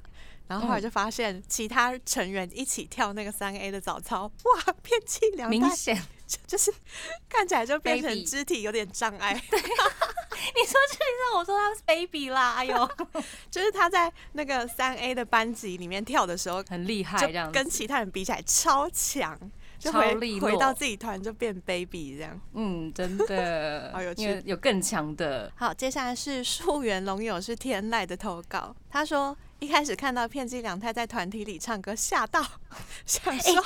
[0.51, 6.01] 然后后来就发现其他成员一起跳那个三 A 的早操，哇，片气两明显。
[6.47, 6.73] 就是
[7.27, 9.33] 看起来就变成肢体有点障碍。
[9.49, 9.59] 对。
[9.61, 12.89] 你说这里让我说他是 baby 啦，哎呦，
[13.51, 19.37] 就是他在那个三 A 的班级里面跳的时候很厉害，这样跟其他人比起来超强，
[19.77, 22.39] 就回回到自己团就变 baby 这样。
[22.53, 25.51] 嗯，真的，好有趣，有更强的。
[25.57, 32.43] 好，接下来是树原龙友是天籁的投稿，他说一开始看到片寄两太在团体里唱歌，吓到，
[33.05, 33.63] 想说。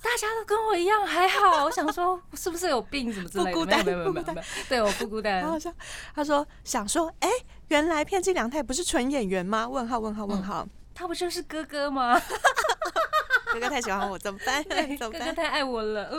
[0.00, 3.50] 大家都跟我一样还好，我想说是不是有病什么之类的？
[3.52, 5.42] 不孤单，没有没有没有，对我不孤单。
[5.44, 5.74] 好像，
[6.14, 7.28] 他说想说，哎，
[7.68, 9.66] 原来片寄凉太不是纯演员吗？
[9.66, 12.20] 问号问号问号，他不就是哥哥吗？
[13.52, 14.62] 哥哥太喜欢我，怎么办？
[15.00, 16.10] 哥哥太爱我了，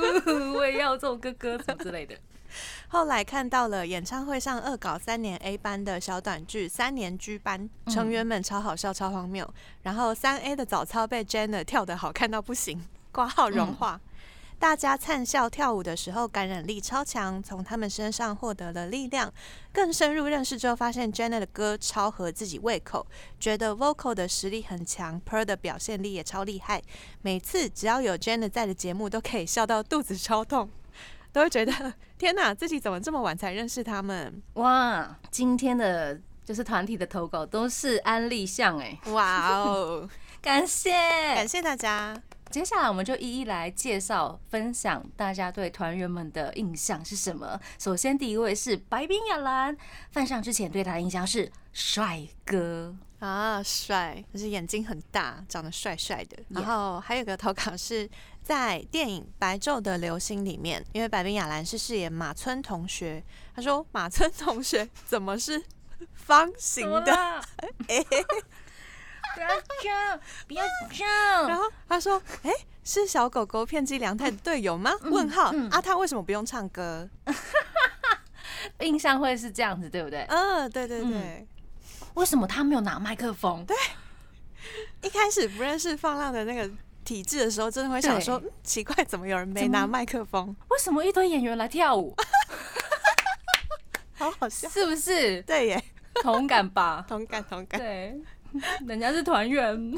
[0.54, 2.15] 我也要这种哥哥什么之类的。
[2.87, 9.47] 后来看到了演唱会上恶搞三年 A 班的小短剧《三年 G 班》，成员们超好笑超荒谬，
[9.83, 12.83] 然后三 A 的早操被 Jenna 跳得好看到不行。
[13.11, 13.97] 挂号融化，
[14.59, 19.31] 大家灿笑跳舞的时候，感染力超强，从他们身上获得了力量。
[19.71, 23.07] 更深入认识之后，发现 Jenna 的歌超合自己胃口，
[23.39, 26.81] 觉得 vocal 的实力很强，Per 的表现力也超厉害。
[27.21, 30.69] 每次只要有 Jenna 在的节目，都可以笑到肚子超痛，
[31.36, 34.41] 都会觉得 天哪，自己怎么这么晚才认识他们？
[34.54, 40.10] 哇，今天的就是团体的投稿都是安利项哎，哇哦，
[40.41, 42.17] 感谢感谢大家。
[42.52, 47.60] 接下来我们就一一来介绍、分享大家对团员们的印象是什么。
[47.78, 49.76] 首先，第一位是白冰亚兰，
[50.12, 56.38] 犯上之前对他的印象是帅哥啊，帅，就是眼睛很大，长得帅帅的。
[56.48, 58.10] 然后还有个投稿是
[58.45, 63.23] 在电影《白昼的流星》里面，因为白冰雅兰是饰演马村同学，
[63.55, 65.63] 他说马村同学怎么是
[66.13, 67.41] 方形的？
[67.88, 69.49] 不要
[69.81, 71.47] 这样，不要这样。
[71.47, 72.51] 然后他说：“哎，
[72.84, 77.10] 是小狗狗骗机良太的队友吗？”问号啊，他为什么不用唱歌？
[78.81, 80.21] 印象会是这样子，对不对？
[80.29, 81.47] 嗯，对对对。
[82.13, 83.65] 为什么他没有拿麦克风？
[83.65, 83.75] 对，
[85.01, 86.71] 一开始不认识放浪的那个
[87.05, 90.53] 体制的时候，真的会想说：奇怪，怎么有人没拿麦克风？
[90.69, 92.13] 为什么一堆演员来跳舞？
[94.17, 95.41] 好好笑，是不是？
[95.43, 95.83] 对耶，
[96.21, 97.05] 同感吧？
[97.07, 97.79] 同感，同感。
[97.79, 98.19] 对。
[98.87, 99.93] 人家是团员，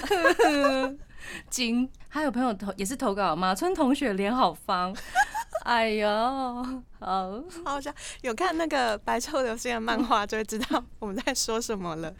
[1.47, 4.95] 金还有朋友投也是投稿，马村同学脸好方，
[5.63, 6.09] 哎呦，
[6.99, 12.11] 好好笑，有看那个白昼流星的漫画就会知道我们在说什么了。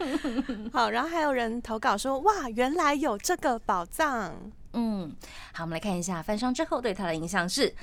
[0.72, 4.52] 好，然后还有人投稿说，哇，原来有这个宝藏。
[4.72, 5.14] 嗯，
[5.52, 7.74] 好，我们来看一下翻商之后对他的影响是，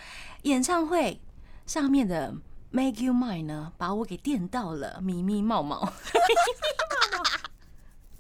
[0.43, 1.19] 演唱会
[1.65, 2.33] 上面的
[2.71, 5.91] Make You Mine 呢，把我给电到了，咪咪冒冒。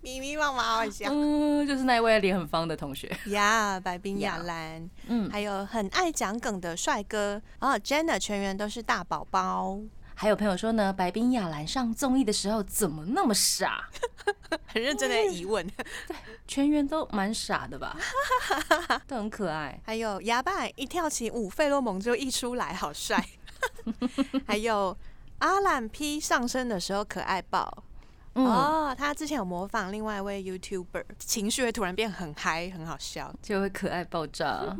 [0.01, 9.79] 咪咪妈妈好像，嗯，就是那位脸很方的同学呀，白冰亚兰，嗯，还有很爱讲梗的帅哥，然后 Jenna 全员都是大宝宝。
[10.15, 13.89] 还有朋友说呢，白冰亚兰上综艺的时候怎么那么傻？
[14.65, 15.65] 很认真的疑问。
[16.07, 16.15] 对，
[16.47, 17.95] 全员都蛮傻的吧？
[19.05, 19.79] 都很可爱。
[19.85, 23.23] 还有牙拜一跳起舞，费洛蒙就溢出来，好帅。
[24.47, 24.97] 还有
[25.39, 27.83] 阿兰 P 上身的时候可爱爆。
[28.35, 33.33] 嗯，哦，他之前有模仿另外一位 YouTuber，情绪会突然变很嗨，很好笑。
[33.41, 34.75] 就会可爱爆炸。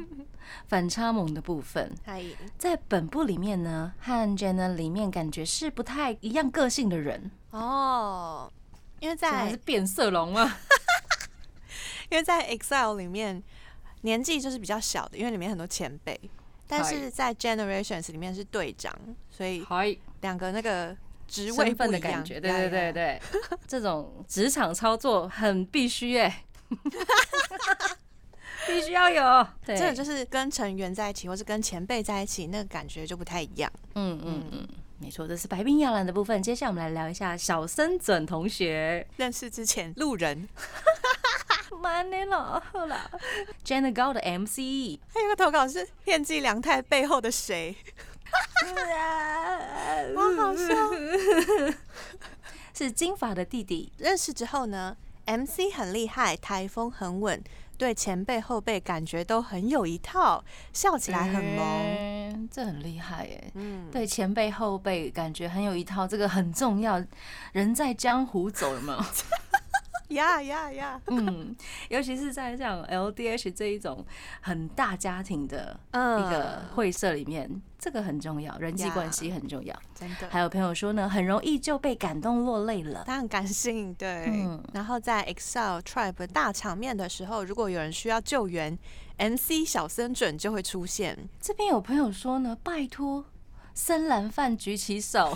[0.67, 2.23] 反差萌的部分，嗨，
[2.57, 8.51] 在本部里面呢，和 Jenna 里面感觉是不太一样个性的人，哦，
[8.99, 10.57] 因为在变色龙吗？
[12.09, 13.41] 因为在 Excel 里面
[14.01, 16.19] 年纪就是比较小的，因为里面很多前辈，
[16.67, 18.93] 但是在 Generations 里面是队长，
[19.31, 20.95] 所以嗨，两个那个
[21.27, 21.91] 职位身份。
[21.91, 23.21] 的感觉，对对对对，
[23.67, 26.43] 这种职场操作很必须哎，
[28.67, 33.71] 必须要有，对，真的就是跟成员在一起，或是跟前辈在一起，那个感觉就不太一样。
[33.95, 34.67] 嗯嗯嗯，
[34.99, 36.41] 没错，这是白冰摇篮的部分。
[36.41, 39.05] 接下来我们来聊一下小森准同学。
[39.17, 40.47] 认识之前，路人
[41.81, 43.09] 慢点了， 好了
[43.63, 47.75] ，Jenna 高的 MC，还有个投稿是片寄凉太背后的谁？
[50.15, 51.77] 我好笑。
[52.73, 53.91] 是金发的弟弟。
[53.97, 57.41] 认识之后呢，MC 很厉害，台风很稳，
[57.77, 61.65] 对前辈后辈感觉都很有一套，笑起来很萌。
[61.65, 62.15] 欸
[62.51, 63.51] 这很厉害耶。
[63.55, 67.03] 嗯，对前辈后辈感觉很有一套，这个很重要。
[67.53, 68.99] 人在江湖走，有没有？
[70.09, 71.01] 呀呀呀！
[71.07, 71.55] 嗯，
[71.89, 74.05] 尤其是在像 LDH 这一种
[74.41, 79.75] 很大家庭的嗯一个会社里面，这个很重要，人际关系很重要。
[79.95, 83.03] 真的，还有朋友说呢，很容易就被感动落泪了。
[83.05, 84.25] 他很感性，对。
[84.27, 88.77] 嗯然后在 Excel Tribe 大场面的时候，如果有人需要救援
[89.17, 91.17] ，MC 小森准就会出现。
[91.41, 93.25] 这边有朋友说呢，拜托
[93.73, 95.35] 深蓝饭举起手。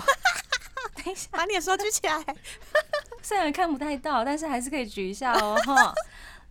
[1.04, 2.24] 等一下，把你的手举起来。
[3.22, 5.56] 虽然看不太到，但是还是可以举一下哦。
[5.66, 5.94] 哈，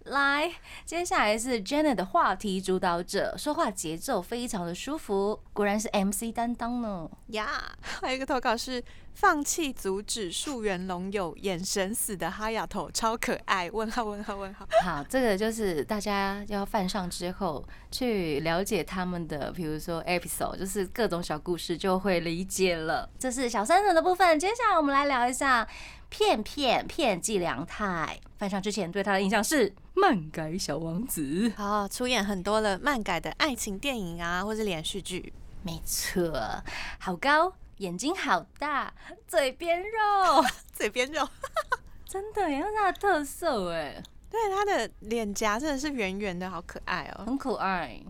[0.08, 0.50] 来，
[0.84, 7.08] 接下来是 Jenna 的话题主导者，说话节奏非常的舒服，果然是 MC 担当呢。
[7.28, 8.82] 呀还有一个投稿是
[9.14, 13.70] 放弃阻止树原龙友，眼神死的哈亚头超可爱。
[13.70, 14.66] 问号问号问号。
[14.84, 23.08] 好，这个就是大家要犯上之后去了解他们的，比如说 episode，就是各种小故事，就会理解了。
[23.18, 25.66] 这是小三人的部分，接下来我们来聊一下
[26.08, 28.18] 片片片寄凉太。
[28.38, 35.32] 翻上之前对他的印象是漫改小王子，好，出演很多的漫改的爱情电影啊，或是连续剧。
[35.62, 36.62] 没错，
[37.00, 38.94] 好高，眼睛好大，
[39.26, 41.28] 嘴边肉， 嘴边肉，
[42.04, 44.00] 真的也是他的特色哎。
[44.30, 47.24] 对他的脸颊真的是圆圆的，好可爱哦。
[47.26, 48.00] 很可爱，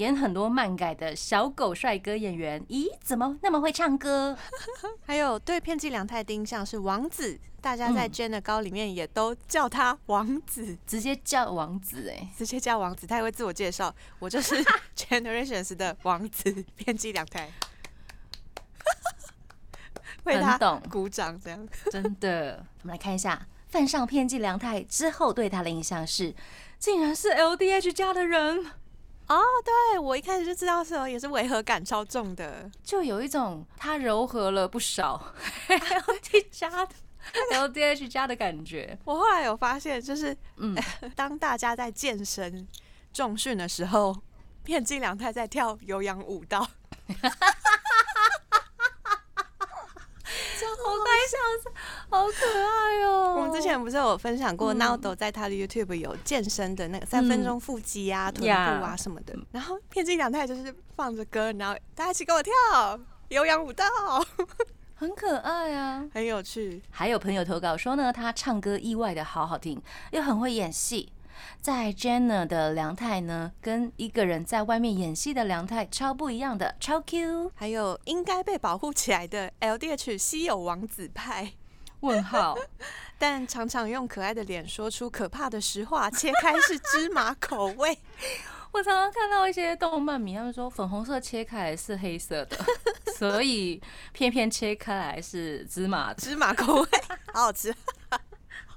[0.00, 2.64] 演很多漫改的小狗帅哥演员。
[2.68, 4.34] 咦，怎么那么会唱歌？
[5.04, 14.64] 还有对片寄凉太的印象是王子，大家在嗯 Jenna 高里面也都叫他王子，直接叫王子哎，直接叫王子，他也会自我介绍，我就是
[14.96, 17.50] Generations 的王子，片寄凉太。
[20.24, 20.56] 为他
[20.90, 22.64] 鼓掌，这样真的。
[22.82, 26.34] 我们来看一下犯上片寄凉太之后对他的印象是，
[26.78, 28.64] 竟然是 LDH 家的人，
[29.32, 32.68] 哦，对我一开始就知道是哦，也是违和感超重的。
[32.82, 35.32] 就有一种它柔和了不少
[35.68, 36.88] LD 加的
[37.52, 38.98] LDH 加的感觉。
[39.06, 40.76] 我后来有发现，就是嗯，
[41.14, 42.66] 当大家在健身
[43.12, 44.16] 重训的时候，
[44.64, 46.68] 片金良太在跳有氧舞蹈。
[50.66, 51.70] 好该笑死，
[52.10, 62.52] 好可爱哦、我们之前不是有分享过嗯 Naldo 在他的 YouTube 有健身的那个三分钟腹肌啊、臀部啊什么的，然后片寄两太就是放着歌，然后大家一起跟我跳
[63.28, 63.84] 有氧舞蹈，
[64.94, 66.04] 很可爱啊。
[66.12, 66.82] 很有趣。
[66.90, 71.12] 还有朋友投稿说呢，他唱歌意外的好好听，又很会演戏。
[71.60, 77.52] 在 Jenna 的梁太呢，跟一个人在外面演戏的梁太超不一样的，超 Q。
[77.54, 81.52] 还有应该被保护起来的 LDH 稀有王子派，
[82.00, 82.56] 问号，
[83.18, 87.98] 但常常用可爱的脸说出可怕的实话，切开是芝麻口味。
[88.72, 92.56] 我常常看到一些动漫迷，他们说粉红色切开来是黑色的，
[93.18, 96.14] 所以片片切开来是芝麻。
[96.14, 96.88] 芝麻口味，
[97.32, 97.74] 好好吃，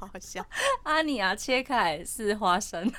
[0.04, 0.46] 好好笑。
[0.84, 2.92] 阿尼亚切开是花生。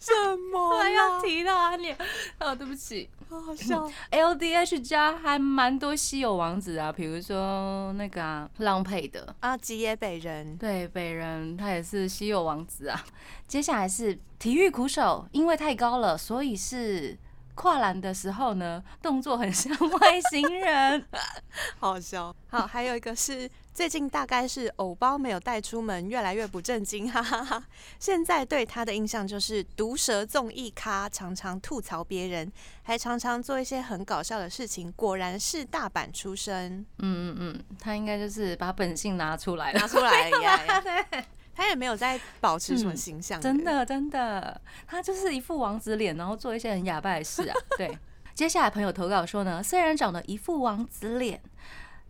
[0.00, 1.20] 什么要？
[1.20, 1.96] 提到阿尼亚，
[2.40, 3.10] 哦，对不起。
[3.28, 3.90] 好好笑。
[4.10, 13.04] LDH 家还蛮多稀有王子啊，比如说那个啊，浪配的，啊，吉野北人，对，北人他也是稀有王子啊。
[13.46, 17.18] 接下来是体育苦手，因为太高了，所以是
[17.54, 21.04] 跨栏的时候呢，动作很像外星人。
[21.78, 22.34] 好笑。
[22.48, 27.64] 好，还有一个是最近大概是偶包没有带出门，越来越不正经， 哈哈哈。
[27.98, 32.50] 现在对他的印象就是毒舌综艺咖，常常吐槽别人，
[32.82, 34.92] 还常常做一些很搞笑的事情。
[34.92, 40.84] 果然是大阪出身，嗯嗯嗯，他应该就是把本性拿出来了，拿出来呀。
[41.54, 47.54] 他也没有在保持什么形象，真的真的，他就是一副王子脸，然后做一些很哑巴的事啊。
[47.78, 47.98] 对，
[48.34, 51.40] 接下来朋友投稿说呢，虽然长得一副王子脸，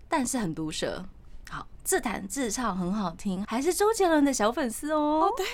[0.08, 1.04] 但是很毒舌，
[1.50, 5.30] 好自弹自唱很好听，还是周杰伦的小粉丝哦。
[5.36, 5.46] 对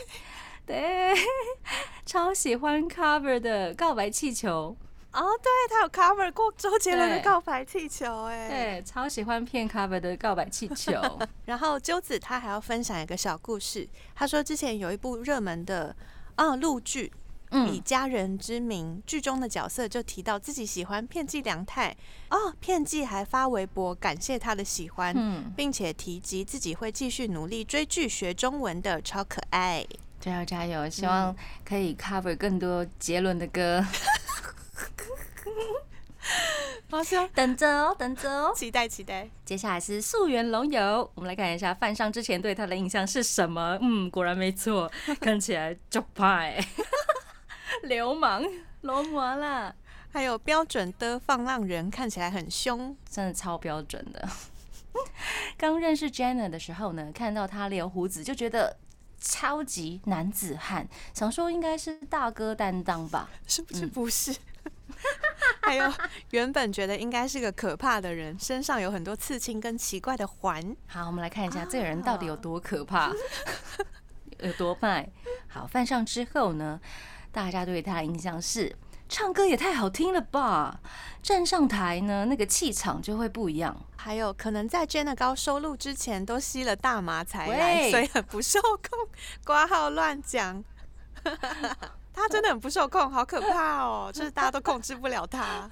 [0.66, 1.14] 对，
[2.06, 4.76] 超喜欢 cover 的告白气球。
[5.12, 10.92] 哦，对他有 cover 过周杰伦的告白气球，哎，对，超喜欢骗 cover 的告白气球。
[11.46, 15.94] 然后鸠子他还要分享一个小故事，他说之前有一部热门的
[16.36, 17.12] 啊陆剧，
[17.50, 21.90] 以家人之名，剧中的角色就提到自己喜欢片寄凉太，
[22.30, 25.12] 哦，片寄还发微博感谢他的喜欢，
[25.56, 29.84] 并且提及自己会继续努力追剧学中文的，超可爱，
[30.20, 31.34] 加油加油，希望
[31.64, 33.84] 可以 cover 更多杰伦的歌。
[36.90, 39.28] 好笑，等着哦，等着哦，期待期待。
[39.44, 43.78] 接下来是素媛龙友，我们来看一下范上之前对他的印象是什么？
[43.80, 46.62] 嗯，果然没错， 看起来就派，
[47.84, 48.44] 流氓，
[48.82, 49.74] 罗摩啦。
[50.12, 54.28] 还有标准的放浪人，看起来很凶，真的超标准的。
[55.56, 58.76] 刚认识 Jenna 的时候呢，看到他留胡子就觉得
[59.20, 63.30] 超级男子汉，想说应该是大哥担当吧？
[63.46, 63.86] 是不是？
[63.86, 64.34] 不是。
[65.62, 65.92] 还有
[66.30, 70.76] 原本觉得应该是个可怕的人，身上有很多刺青跟奇怪的环。
[70.86, 73.12] 好，我们来看一下这个人到底有多可怕，
[74.38, 75.08] 有多卖。
[75.48, 76.80] 好，犯上之后呢，
[77.30, 78.74] 大家对他的印象是
[79.08, 80.80] 唱歌也太好听了吧，
[81.22, 83.76] 站上台呢那个气场就会不一样。
[83.96, 89.08] 还有可能在 Jenna 高收录之前都吸了大麻才来，所以很不受控，
[89.44, 90.64] 挂号乱讲。
[92.12, 94.10] 他真的很不受控，好可怕哦！
[94.14, 95.68] 就是大家都控制不了他，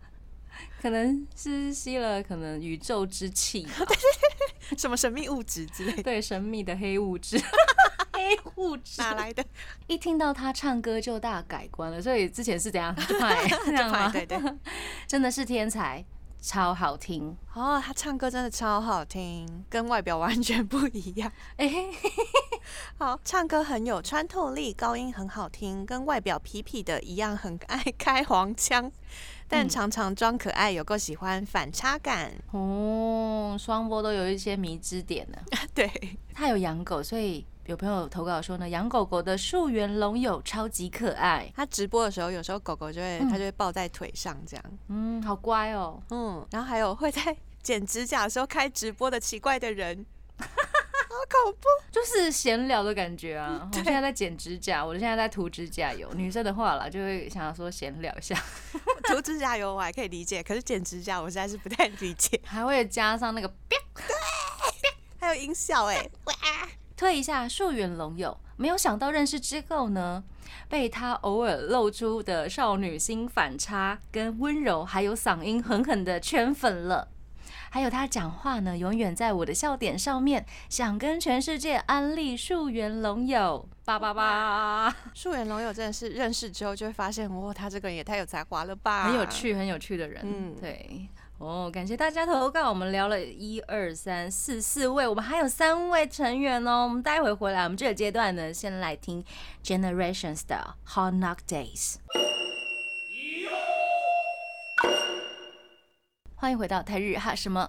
[0.80, 3.66] 可能是吸了可能宇宙之气，
[4.76, 7.38] 什么神秘物质之类，对，神秘的黑物质，
[8.12, 9.44] 黑物质哪来的？
[9.86, 12.94] 一听到他唱歌就大改观了，所以之前是怎样？
[13.06, 14.08] 就怕这样吗？
[14.12, 14.38] 对对，
[15.06, 16.04] 真的是天才。
[16.42, 21.30] 超好听哦，他唱歌真的超好听，跟外表完全不一样。
[21.56, 21.72] 哎，
[22.98, 28.90] 好，唱歌很有穿透力，高音很好听，跟外表痞痞的一样，很爱开黄腔，
[29.46, 33.56] 但常常装可爱，有够喜欢反差感哦。
[33.56, 35.38] 双波都有一些迷之点呢。
[35.72, 37.46] 对，他有养狗，所以。
[37.66, 41.50] 有朋友投稿说呢，养狗狗的树园龙友超级可爱。
[41.54, 44.64] 他直播的时候，有时候狗狗就会，他就会抱在腿上这样。
[44.88, 46.02] 嗯，好乖哦。
[46.10, 50.04] 嗯，然后还有会在剪指甲的时候开直播的奇怪的人，
[50.38, 53.70] 好恐怖，就是闲聊的感觉啊。
[53.70, 56.12] 我现在在剪指甲，我现在在涂指甲油。
[56.14, 58.36] 女生的话啦，就会想要说闲聊一下。
[59.06, 62.40] 涂指甲油我还可以理解，可是剪指甲我实在是不太理解。
[62.44, 63.78] 还会加上那个，对，
[65.20, 66.10] 还有音效哎。
[67.02, 70.22] 推一下树远龙友，没有想到认识之后呢，
[70.68, 77.08] 被他偶尔露出的少女心反差跟温柔，还有嗓音狠狠的圈粉了。
[77.70, 83.68] 还有他讲话呢，永远在我的笑点上面，想跟全世界安利树远龙友。
[83.84, 90.22] 叭叭叭， 树远龙友真的是认识之后就会发现，哇，他这个人也太有才华了吧，很有趣，很有趣的人。
[90.22, 91.08] 嗯，对。
[91.42, 96.84] 哦，感谢大家投稿，我们聊了一二三四四位，我们还有三位成员哦。
[96.84, 99.24] 我们待会回来，我们这个阶段呢，先来听
[99.64, 101.96] Generations 的 Hot Knock Days。
[106.36, 107.68] 欢迎回到台日哈什么？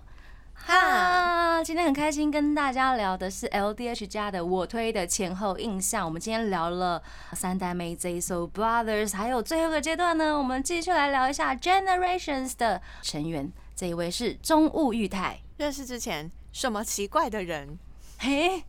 [0.53, 6.05] 哈，今天很开心跟大家聊的是 LDH 家的我推的前后印象。
[6.05, 7.01] 我们今天聊了
[7.33, 13.51] 三代妹 ZSO Brothers，还有最后一个阶段呢，我们继续来聊一下 Generations 的成员。
[13.75, 17.77] 这一位是中务裕太，认识之前什么奇怪的人？
[18.19, 18.63] 嘿，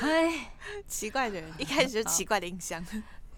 [0.00, 0.50] 哎，
[0.88, 2.84] 奇怪的人， 一开始就奇怪的印象，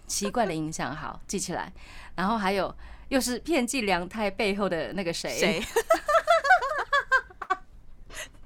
[0.07, 1.71] 奇怪的印象，好记起来。
[2.15, 2.73] 然后还有，
[3.09, 5.37] 又是片寄良太背后的那个谁？
[5.37, 5.63] 谁？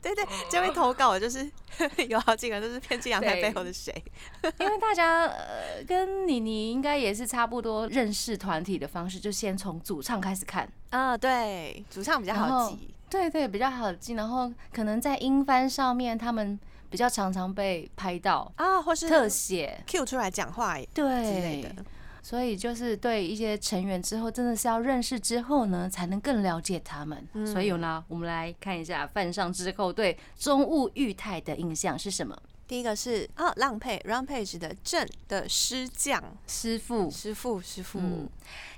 [0.04, 1.50] 对对，这位投稿就是
[2.10, 3.92] 有好几个都是片寄良太背后的谁？
[4.60, 10.70] 因为大家呃跟妮妮应该也是差不多认识团体的方式，就先从主唱开始看。
[10.90, 14.14] 啊，对，主唱比较好记，对对，比较好记。
[14.14, 21.84] 然后可能在音翻上面，他们比较常常被拍到啊，或是特写 Q 出来讲话，对之类的。
[22.24, 27.28] 所以就是对一些成员之后，真的是要认识之后呢，才能更了解他们。
[27.46, 32.36] 所以呢，我们来看一下犯上之后对中务裕太的印象是什么？
[32.66, 38.30] 第一个是啊，浪配 Rampage 的正的师匠师傅，师傅，师傅，嗯，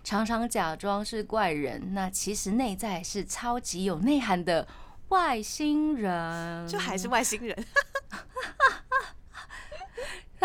[0.04, 4.68] 常常假装是怪人，那其实内在是超级有内涵的
[5.10, 7.56] 外星人，就还是外星人。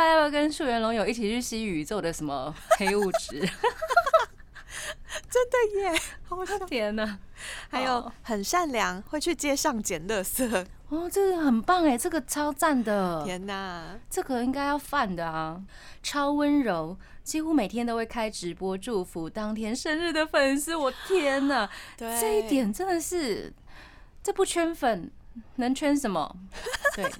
[0.00, 3.38] 他要不要跟树元龙友一起去吸宇宙的什么 黑物质？
[5.28, 6.00] 真的耶！
[6.28, 7.18] 我的天哪！
[7.68, 10.66] 还有很善良，会去街上捡垃圾。
[10.88, 13.22] 哦，这个很棒哎，这个超赞的！
[13.24, 15.60] 天哪，这个应该要犯的啊！
[16.02, 20.74] 超温柔，几乎每天都会开直播祝福当天生日的粉丝。
[20.74, 23.52] 我天哪，这一点真的是，
[24.22, 25.10] 这不圈粉
[25.56, 26.36] 能圈什么？
[26.96, 27.12] 对。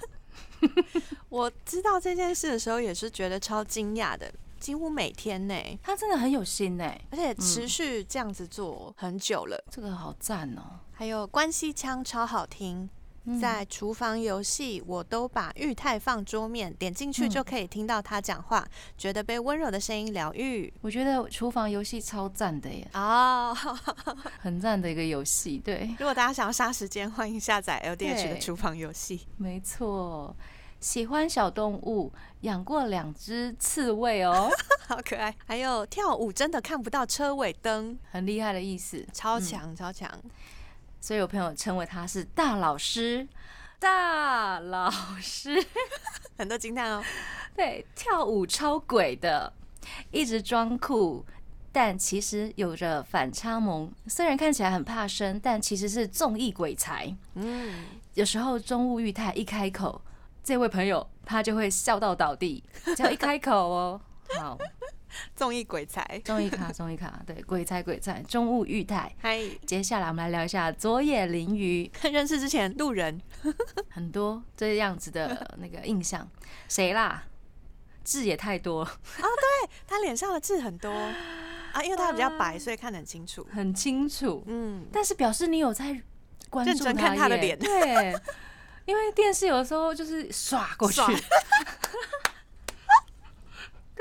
[1.28, 4.32] 我知道这件事的时候，也是觉得超惊讶的。
[4.58, 10.78] 几乎每天呢，他真的很有心呢，而且持续这样子做很久了，这个好赞哦。
[10.92, 12.90] 还有关西腔超好听，
[13.40, 18.66] 在厨房游戏我都把玉泰放桌面，点进去就可以听到他讲话，
[18.96, 20.72] 觉得被温柔的声音疗愈。
[20.80, 23.54] 我觉得厨房游戏超赞的耶，哦
[24.40, 25.58] 很赞的一个游戏。
[25.58, 29.26] 对，如果大家想要杀时间，欢迎下载 LDH 的厨房游戏。
[29.36, 30.34] 没错。
[30.80, 32.10] 喜欢小动物，
[32.40, 34.48] 养过两只刺猬哦，
[34.88, 35.36] 好可爱。
[35.44, 40.10] 还有跳舞真的看不到车尾灯，很厉害的意思，超强超强。
[41.00, 43.26] 所以有朋友称为他是大老师，
[43.78, 44.90] 大老
[45.20, 45.64] 师，
[46.36, 47.02] 很多惊叹哦。
[47.56, 49.52] 对，跳舞超鬼的，
[50.10, 51.24] 一直装酷，
[51.72, 53.92] 但其实有着反差萌。
[54.06, 57.14] 虽然看起来很怕生，但其实是综艺鬼才。
[57.34, 60.00] 嗯，有时候中物裕太一开口。
[60.42, 62.64] 这位朋友他就会笑到倒地，
[62.96, 64.00] 只要一开口哦，
[64.38, 64.58] 好，
[65.34, 69.14] 综艺鬼才，综艺卡， 综艺卡，对，鬼才鬼才，中物裕泰。
[69.20, 73.20] 嗨，接下来我们来聊一下佐野绫鱼， 认识之前路人。
[73.88, 76.28] 很多这样子的那个印象，
[76.68, 77.24] 谁啦？
[78.04, 78.82] 痣也太多。
[78.82, 80.90] 啊，对他脸上的痣很多。
[81.72, 86.00] 啊，因为他比较白，所以看得很清楚，很清楚，嗯，但是表示你有在
[86.48, 88.16] 关注看他的脸，对。
[88.86, 91.00] 因为电视有的时候就是刷过去，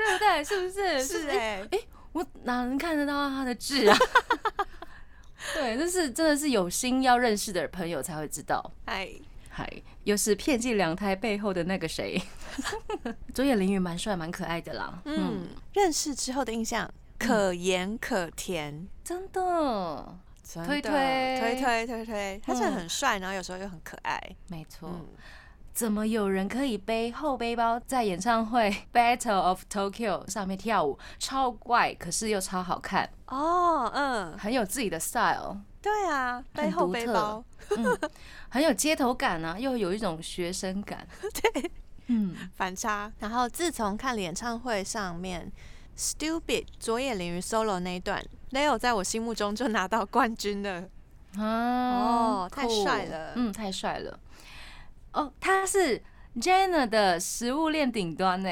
[0.06, 0.44] 对不对？
[0.44, 1.02] 是不是？
[1.04, 1.78] 是哎，哎，
[2.12, 3.96] 我哪能看得到他的痣啊？
[5.54, 8.72] 对，这是真的是有心要认识的朋友才会知道。
[8.86, 9.08] 嗨
[9.48, 9.68] 嗨，
[10.04, 12.20] 又是骗进两胎背后的那个谁？
[13.34, 15.00] 佐野绫鱼蛮帅蛮可爱的啦。
[15.04, 16.88] 嗯，认识之后的印象
[17.18, 20.18] 可盐可甜，真的。
[20.52, 24.20] 推推推推推推，他真的很帅，然后有时候又很可爱。
[24.48, 24.90] 没错，
[25.72, 30.98] 怎么有人可以背后背包在演唱会 Battle of Tokyo 上面跳舞？
[31.18, 33.90] 超怪，可是又超好看哦。
[33.94, 35.60] 嗯，很有自己的 style。
[35.80, 37.42] 对啊，背后背包，
[37.76, 37.98] 嗯，
[38.50, 41.06] 很有街头感啊， 又有一种学生感。
[41.54, 41.70] 对，
[42.08, 43.10] 嗯，反差。
[43.18, 45.50] 然后自从看演唱会上面
[45.96, 48.22] Stupid 佐野绫鱼 solo 那一段。
[48.50, 50.84] Leo 在我心目中就拿到冠军了，
[51.38, 54.18] 哦，太帅了，嗯，太帅了。
[55.12, 56.02] 哦，他是
[56.36, 58.50] Jenna 的食物链顶端呢。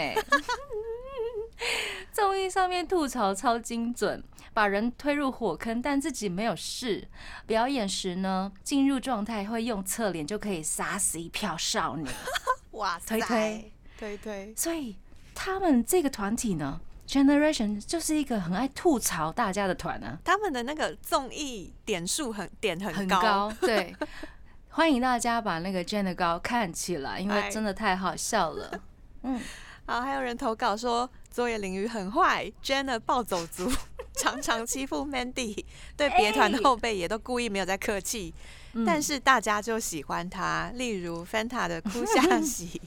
[2.12, 7.06] 综艺上面吐槽超精准，把人推入火坑，但自己没有事。
[7.46, 12.08] 表演时呢，进入状态会用侧脸就可以杀死一票少女。
[12.72, 14.96] 哇塞，推推推推，所以
[15.34, 23.94] 他们这个团体呢？Generation 就是一个很爱吐槽大家的团啊，他们的那个综艺点数很点很高，对，
[24.70, 28.80] 欢迎大家把那个 Jen 的高看起来，因为真的太好笑了。
[29.22, 29.40] 嗯，
[29.86, 33.70] 好，还有人投稿说作业领域很坏，Jen 的暴走族
[34.14, 35.64] 常常欺负 Mandy，
[35.96, 38.32] 对别团的后辈也都故意没有在客气，
[38.86, 42.80] 但是大家就喜欢他，例如 Fanta 的哭下 喜。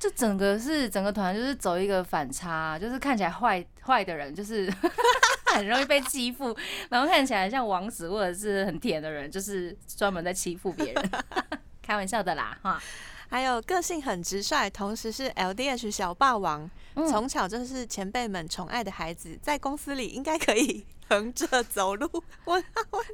[0.00, 4.72] 就整个是整个团就是走一个反差，就是看起来坏坏的人就是
[5.54, 6.56] 很容易被欺负，
[6.88, 11.10] 然后看起来像王子或者是很甜的人，就是专门在欺负别人。
[11.82, 12.82] 开玩笑的啦，哈。
[13.28, 22.08] 还有个性很直率，同时是 LDH 小霸王，从小就是前辈们宠爱的孩子，在公司里应该可以 横着走路。
[22.44, 23.04] 我我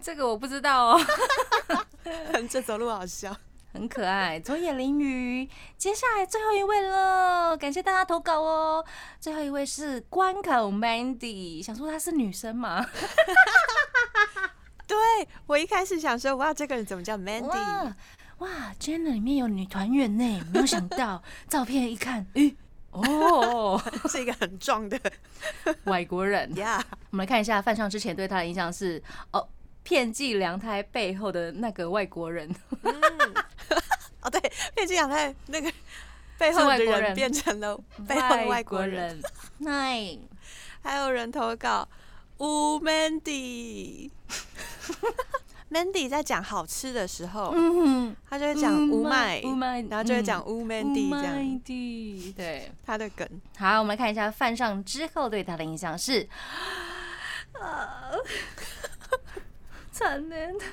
[0.00, 1.00] 这个我不知道哦，
[2.32, 3.36] 横着走路好笑。
[3.72, 5.48] 很可爱，左眼淋雨。
[5.76, 8.84] 接下来最后一位了，感谢大家投稿哦。
[9.20, 12.84] 最后一位是关口 Mandy，想说她是女生吗？
[14.86, 14.96] 对
[15.46, 17.92] 我一开始想说，哇，这个人怎么叫 Mandy？
[18.38, 18.48] 哇
[18.78, 22.56] j e n n 里面有女团员呢，没有想到照片一看，诶，
[22.92, 24.98] 哦， 是一个很壮的
[25.84, 26.52] 外国人。
[26.56, 26.82] 呀。
[27.10, 29.02] 我们来看一下范上之前对他的印象是
[29.32, 29.46] 哦，
[29.88, 32.54] 遍计良胎背后的那个外国人。
[34.20, 34.40] 哦，对，
[34.74, 35.72] 变金阳在那个
[36.36, 39.08] 背后的人人变成了背后的外国人。
[39.08, 39.22] 人。
[39.58, 40.18] 那
[40.82, 41.88] 还有人投稿
[42.36, 44.10] ，，U Mandy。
[45.70, 51.60] Mandy 在讲好吃的时候，嗯，他就会讲乌麦，乌麦，然后就会讲乌 Mandy 这样
[52.34, 52.72] 对。
[52.86, 53.28] 他的梗。
[53.58, 56.26] 好，我们来看一下饭上之后对他的印象是，
[57.60, 58.10] 啊，
[59.98, 60.64] 惨烈的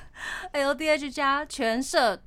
[0.52, 2.22] LDH 加全社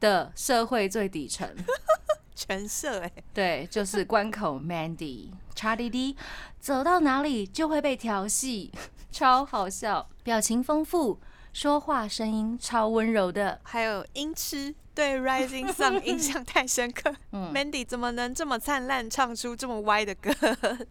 [0.00, 1.48] 的社会最底层，
[2.34, 6.16] 全社哎，对，就是关口 Mandy 叉滴滴，
[6.58, 8.72] 走到哪里就会被调戏，
[9.12, 11.20] 超好笑，表情丰富，
[11.52, 17.14] 说话声音超温柔的，还有音痴对 Rising Sun 印象太深刻。
[17.30, 17.52] 嗯。
[17.54, 20.32] Mandy 怎么能这么灿烂，唱出这么歪的歌？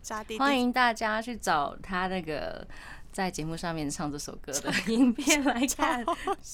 [0.01, 2.65] 扎弟弟，欢迎大家去找他那个
[3.17, 6.05] 在节目上面唱这首歌的影片来看，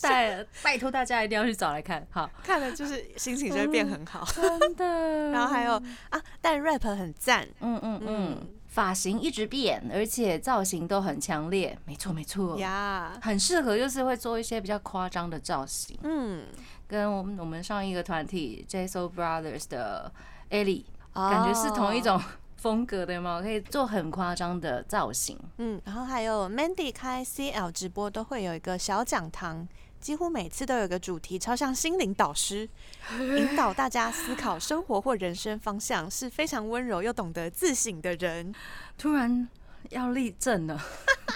[0.01, 4.25] 拜拜托大家一定要去找来看，好，看了就是心情就会变很好。
[4.33, 5.31] 真的。
[5.31, 5.73] 然后还有
[6.09, 16.45] 啊，但 rap 很赞，嗯嗯嗯，发型一直变，而且造型都很强烈，没错没错，呀，很适合就是会做一些比较夸张的造型，嗯，
[16.87, 20.09] 跟我们我们上一个团体 J So Brothers 的
[20.49, 22.17] Ellie 感觉是同一种
[22.63, 25.37] 风格的嘛，可以做很夸张的造型。
[25.57, 29.67] 嗯，然后还有 Mandy 开 CL 直播都会有一个小讲堂，
[29.99, 32.69] 几乎每次都有个主题，超像心灵导师，
[33.19, 38.55] 引导大家思考生活或人生方向，是非常温柔又懂得自省的人。
[38.97, 39.45] 突然
[39.89, 40.81] 要立正了，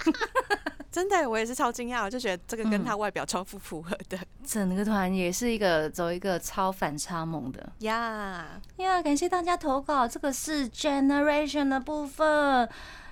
[0.98, 8.60] 真的，我也是超惊讶，我就觉得这个跟他外表超不符合的 整个团也是一个走一个超反差萌的呀。
[8.78, 9.00] 呀！
[9.00, 12.68] 感谢大家投稿，这个是 Generation 的部分。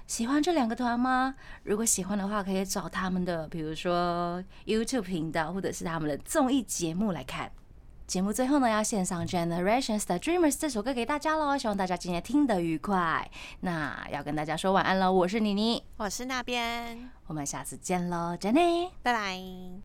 [0.08, 1.36] 喜欢这两个团吗？
[1.62, 7.52] 如果喜欢的话，可以找他们的，比如说 YouTube 频道，或者是他们的综艺节目来看。
[8.06, 13.28] 节目最后呢，要献上 Generations 的 Dreamers 这首歌给大家喽，希望大家今天听得愉快。
[13.60, 18.90] 那要跟大家说晚安喽，我是妮妮，我是那边，我们下次见喽，Jenny。
[19.02, 19.40] 拜拜。